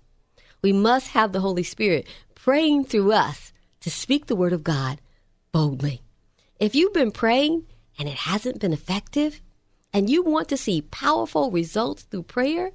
We 0.63 0.73
must 0.73 1.09
have 1.09 1.33
the 1.33 1.41
Holy 1.41 1.63
Spirit 1.63 2.07
praying 2.35 2.85
through 2.85 3.13
us 3.13 3.53
to 3.81 3.91
speak 3.91 4.27
the 4.27 4.37
word 4.37 4.53
of 4.53 4.63
God 4.63 5.01
boldly. 5.53 6.03
If 6.59 6.75
you've 6.75 6.93
been 6.93 7.11
praying 7.11 7.67
and 7.99 8.09
it 8.09 8.15
hasn't 8.15 8.61
been 8.61 8.73
effective, 8.73 9.41
and 9.93 10.09
you 10.09 10.23
want 10.23 10.49
to 10.49 10.57
see 10.57 10.83
powerful 10.83 11.51
results 11.51 12.03
through 12.03 12.23
prayer, 12.25 12.71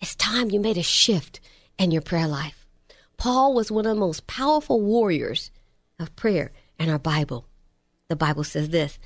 it's 0.00 0.14
time 0.14 0.50
you 0.50 0.60
made 0.60 0.78
a 0.78 0.82
shift 0.82 1.40
in 1.78 1.90
your 1.90 2.02
prayer 2.02 2.28
life. 2.28 2.66
Paul 3.16 3.54
was 3.54 3.70
one 3.70 3.86
of 3.86 3.94
the 3.94 4.00
most 4.00 4.26
powerful 4.26 4.80
warriors 4.80 5.50
of 5.98 6.14
prayer 6.16 6.52
in 6.78 6.88
our 6.88 6.98
Bible. 6.98 7.46
The 8.08 8.16
Bible 8.16 8.44
says 8.44 8.68
this 8.68 8.98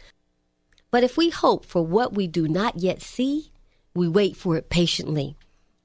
But 0.90 1.04
if 1.04 1.16
we 1.16 1.30
hope 1.30 1.64
for 1.64 1.84
what 1.84 2.14
we 2.14 2.26
do 2.26 2.46
not 2.46 2.78
yet 2.78 3.00
see, 3.00 3.52
we 3.94 4.08
wait 4.08 4.36
for 4.36 4.56
it 4.56 4.70
patiently. 4.70 5.36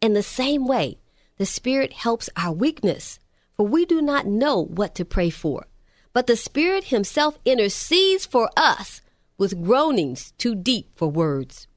In 0.02 0.13
the 0.13 0.24
same 0.24 0.68
way, 0.68 1.00
the 1.38 1.46
Spirit 1.46 1.94
helps 1.94 2.30
our 2.36 2.54
weakness, 2.54 3.20
for 3.56 3.68
we 3.68 3.86
do 3.86 4.02
not 4.02 4.28
know 4.28 4.63
what 4.63 4.96
to 4.96 5.06
pray 5.06 5.30
for. 5.30 5.68
But 6.13 6.28
the 6.28 6.38
Spirit 6.38 6.86
Himself 6.86 7.38
intercedes 7.46 8.26
for 8.26 8.50
us 8.56 9.02
with 9.38 9.63
groanings 9.63 10.32
too 10.38 10.56
deep 10.56 10.91
for 10.96 11.10
words. 11.10 11.68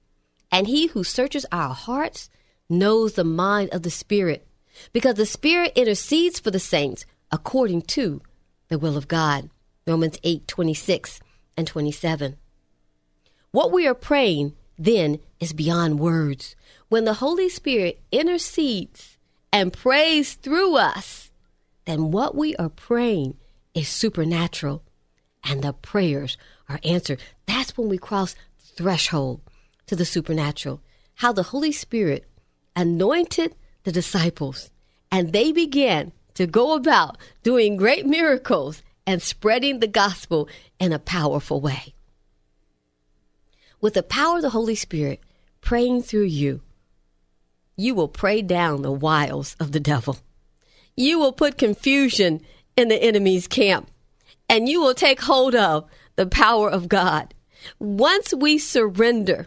And 0.50 0.66
He 0.66 0.88
who 0.88 1.02
searches 1.02 1.44
our 1.50 1.74
hearts 1.74 2.30
knows 2.68 3.14
the 3.14 3.24
mind 3.24 3.70
of 3.70 3.82
the 3.82 3.90
Spirit 3.90 4.46
because 4.92 5.14
the 5.14 5.26
Spirit 5.26 5.72
intercedes 5.74 6.38
for 6.38 6.50
the 6.50 6.60
saints 6.60 7.04
according 7.32 7.82
to 7.82 8.22
the 8.68 8.78
will 8.78 8.96
of 8.96 9.08
God. 9.08 9.50
Romans 9.86 10.18
8 10.22 10.46
26 10.46 11.20
and 11.56 11.66
27. 11.66 12.36
What 13.50 13.72
we 13.72 13.86
are 13.86 13.94
praying 13.94 14.54
then 14.78 15.18
is 15.40 15.52
beyond 15.52 15.98
words. 15.98 16.54
When 16.88 17.04
the 17.04 17.14
Holy 17.14 17.48
Spirit 17.48 18.00
intercedes 18.12 19.18
and 19.52 19.72
prays 19.72 20.34
through 20.34 20.76
us, 20.76 21.30
then 21.84 22.10
what 22.10 22.34
we 22.34 22.54
are 22.56 22.68
praying 22.68 23.36
is 23.74 23.88
supernatural 23.88 24.82
and 25.44 25.62
the 25.62 25.72
prayers 25.72 26.36
are 26.68 26.80
answered. 26.84 27.20
That's 27.46 27.76
when 27.76 27.88
we 27.88 27.98
cross 27.98 28.34
threshold 28.58 29.40
to 29.86 29.96
the 29.96 30.04
supernatural. 30.04 30.80
How 31.16 31.32
the 31.32 31.44
Holy 31.44 31.72
Spirit 31.72 32.24
anointed 32.76 33.54
the 33.84 33.92
disciples, 33.92 34.70
and 35.10 35.32
they 35.32 35.50
began 35.50 36.12
to 36.34 36.46
go 36.46 36.74
about 36.74 37.18
doing 37.42 37.76
great 37.76 38.06
miracles 38.06 38.82
and 39.06 39.20
spreading 39.22 39.80
the 39.80 39.88
gospel 39.88 40.48
in 40.78 40.92
a 40.92 40.98
powerful 40.98 41.60
way. 41.60 41.94
With 43.80 43.94
the 43.94 44.02
power 44.02 44.36
of 44.36 44.42
the 44.42 44.50
Holy 44.50 44.74
Spirit 44.74 45.20
praying 45.60 46.02
through 46.02 46.24
you, 46.24 46.62
you 47.76 47.94
will 47.94 48.08
pray 48.08 48.42
down 48.42 48.82
the 48.82 48.92
wiles 48.92 49.54
of 49.60 49.72
the 49.72 49.80
devil. 49.80 50.18
You 50.96 51.18
will 51.18 51.32
put 51.32 51.58
confusion 51.58 52.40
in 52.76 52.88
the 52.88 53.02
enemy's 53.02 53.46
camp, 53.46 53.90
and 54.48 54.68
you 54.68 54.80
will 54.80 54.94
take 54.94 55.20
hold 55.20 55.54
of 55.54 55.88
the 56.16 56.26
power 56.26 56.68
of 56.68 56.88
God. 56.88 57.34
Once 57.78 58.34
we 58.34 58.58
surrender, 58.58 59.46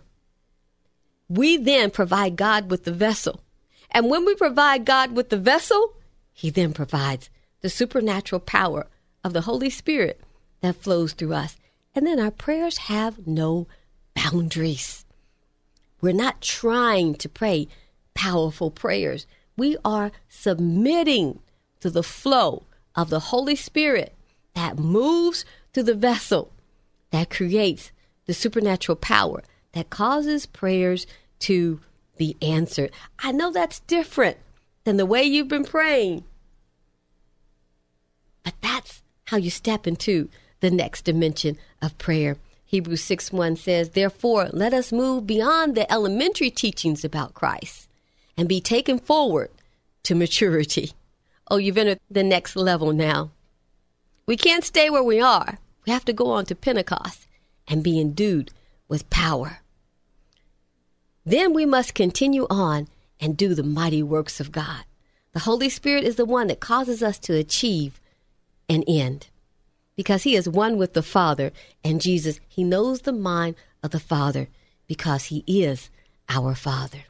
we 1.27 1.57
then 1.57 1.91
provide 1.91 2.35
God 2.35 2.71
with 2.71 2.85
the 2.85 2.93
vessel 2.93 3.41
and 3.91 4.09
when 4.09 4.25
we 4.25 4.35
provide 4.35 4.85
God 4.85 5.15
with 5.15 5.29
the 5.29 5.37
vessel, 5.37 5.95
He 6.33 6.49
then 6.49 6.73
provides 6.73 7.29
the 7.59 7.69
supernatural 7.69 8.39
power 8.39 8.87
of 9.23 9.33
the 9.33 9.41
Holy 9.41 9.69
Spirit 9.69 10.21
that 10.61 10.77
flows 10.77 11.13
through 11.13 11.33
us. 11.33 11.57
And 11.93 12.07
then 12.07 12.19
our 12.19 12.31
prayers 12.31 12.77
have 12.77 13.27
no 13.27 13.67
boundaries. 14.15 15.05
We're 16.01 16.13
not 16.13 16.41
trying 16.41 17.15
to 17.15 17.29
pray 17.29 17.67
powerful 18.13 18.71
prayers. 18.71 19.25
We 19.57 19.77
are 19.85 20.11
submitting 20.29 21.39
to 21.79 21.89
the 21.89 22.03
flow 22.03 22.63
of 22.95 23.09
the 23.09 23.19
Holy 23.19 23.55
Spirit 23.55 24.13
that 24.53 24.77
moves 24.77 25.45
through 25.73 25.83
the 25.83 25.95
vessel 25.95 26.51
that 27.11 27.29
creates 27.29 27.91
the 28.25 28.33
supernatural 28.33 28.95
power 28.95 29.43
that 29.73 29.89
causes 29.89 30.45
prayers 30.45 31.07
to 31.39 31.79
be 32.17 32.35
answered. 32.41 32.91
I 33.19 33.31
know 33.31 33.51
that's 33.51 33.79
different 33.81 34.37
than 34.83 34.97
the 34.97 35.05
way 35.05 35.23
you've 35.23 35.47
been 35.47 35.65
praying. 35.65 36.23
But 38.43 38.53
that's 38.61 39.01
how 39.25 39.37
you 39.37 39.49
step 39.49 39.87
into 39.87 40.29
the 40.59 40.71
next 40.71 41.03
dimension 41.05 41.57
of 41.81 41.97
prayer. 41.97 42.37
Hebrews 42.71 43.03
6 43.03 43.33
1 43.33 43.57
says, 43.57 43.89
Therefore, 43.89 44.47
let 44.53 44.73
us 44.73 44.93
move 44.93 45.27
beyond 45.27 45.75
the 45.75 45.91
elementary 45.91 46.49
teachings 46.49 47.03
about 47.03 47.33
Christ 47.33 47.89
and 48.37 48.47
be 48.47 48.61
taken 48.61 48.97
forward 48.97 49.49
to 50.03 50.15
maturity. 50.15 50.93
Oh, 51.49 51.57
you've 51.57 51.77
entered 51.77 51.99
the 52.09 52.23
next 52.23 52.55
level 52.55 52.93
now. 52.93 53.31
We 54.25 54.37
can't 54.37 54.63
stay 54.63 54.89
where 54.89 55.03
we 55.03 55.19
are. 55.19 55.59
We 55.85 55.91
have 55.91 56.05
to 56.05 56.13
go 56.13 56.31
on 56.31 56.45
to 56.45 56.55
Pentecost 56.55 57.27
and 57.67 57.83
be 57.83 57.99
endued 57.99 58.51
with 58.87 59.09
power. 59.09 59.59
Then 61.25 61.53
we 61.53 61.65
must 61.65 61.93
continue 61.93 62.47
on 62.49 62.87
and 63.19 63.35
do 63.35 63.53
the 63.53 63.63
mighty 63.63 64.01
works 64.01 64.39
of 64.39 64.53
God. 64.53 64.85
The 65.33 65.39
Holy 65.39 65.67
Spirit 65.67 66.05
is 66.05 66.15
the 66.15 66.23
one 66.23 66.47
that 66.47 66.61
causes 66.61 67.03
us 67.03 67.19
to 67.19 67.35
achieve 67.35 67.99
an 68.69 68.85
end. 68.87 69.27
Because 69.95 70.23
he 70.23 70.35
is 70.35 70.47
one 70.47 70.77
with 70.77 70.93
the 70.93 71.03
Father. 71.03 71.51
And 71.83 72.01
Jesus, 72.01 72.39
he 72.47 72.63
knows 72.63 73.01
the 73.01 73.13
mind 73.13 73.55
of 73.83 73.91
the 73.91 73.99
Father 73.99 74.47
because 74.87 75.25
he 75.25 75.43
is 75.47 75.89
our 76.29 76.55
Father. 76.55 77.03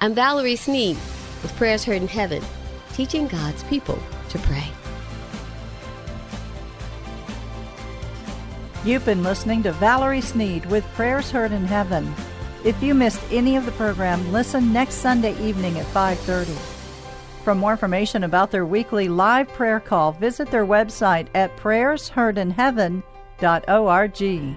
I'm 0.00 0.14
Valerie 0.14 0.56
Sneed 0.56 0.96
with 1.42 1.54
Prayers 1.56 1.84
Heard 1.84 2.02
in 2.02 2.08
Heaven, 2.08 2.42
teaching 2.94 3.28
God's 3.28 3.62
people 3.64 3.98
to 4.30 4.38
pray. 4.40 4.66
You've 8.84 9.04
been 9.04 9.22
listening 9.22 9.62
to 9.62 9.72
Valerie 9.72 10.20
Sneed 10.20 10.66
with 10.66 10.84
Prayers 10.94 11.30
Heard 11.30 11.52
in 11.52 11.64
Heaven. 11.64 12.12
If 12.64 12.82
you 12.82 12.94
missed 12.94 13.22
any 13.30 13.56
of 13.56 13.64
the 13.64 13.72
program, 13.72 14.32
listen 14.32 14.72
next 14.72 14.94
Sunday 14.96 15.40
evening 15.40 15.78
at 15.78 15.86
5:30. 15.86 16.81
For 17.44 17.54
more 17.56 17.72
information 17.72 18.24
about 18.24 18.50
their 18.52 18.64
weekly 18.64 19.08
live 19.08 19.48
prayer 19.48 19.80
call, 19.80 20.12
visit 20.12 20.48
their 20.50 20.64
website 20.64 21.26
at 21.34 21.54
prayersheardinheaven.org. 21.56 24.56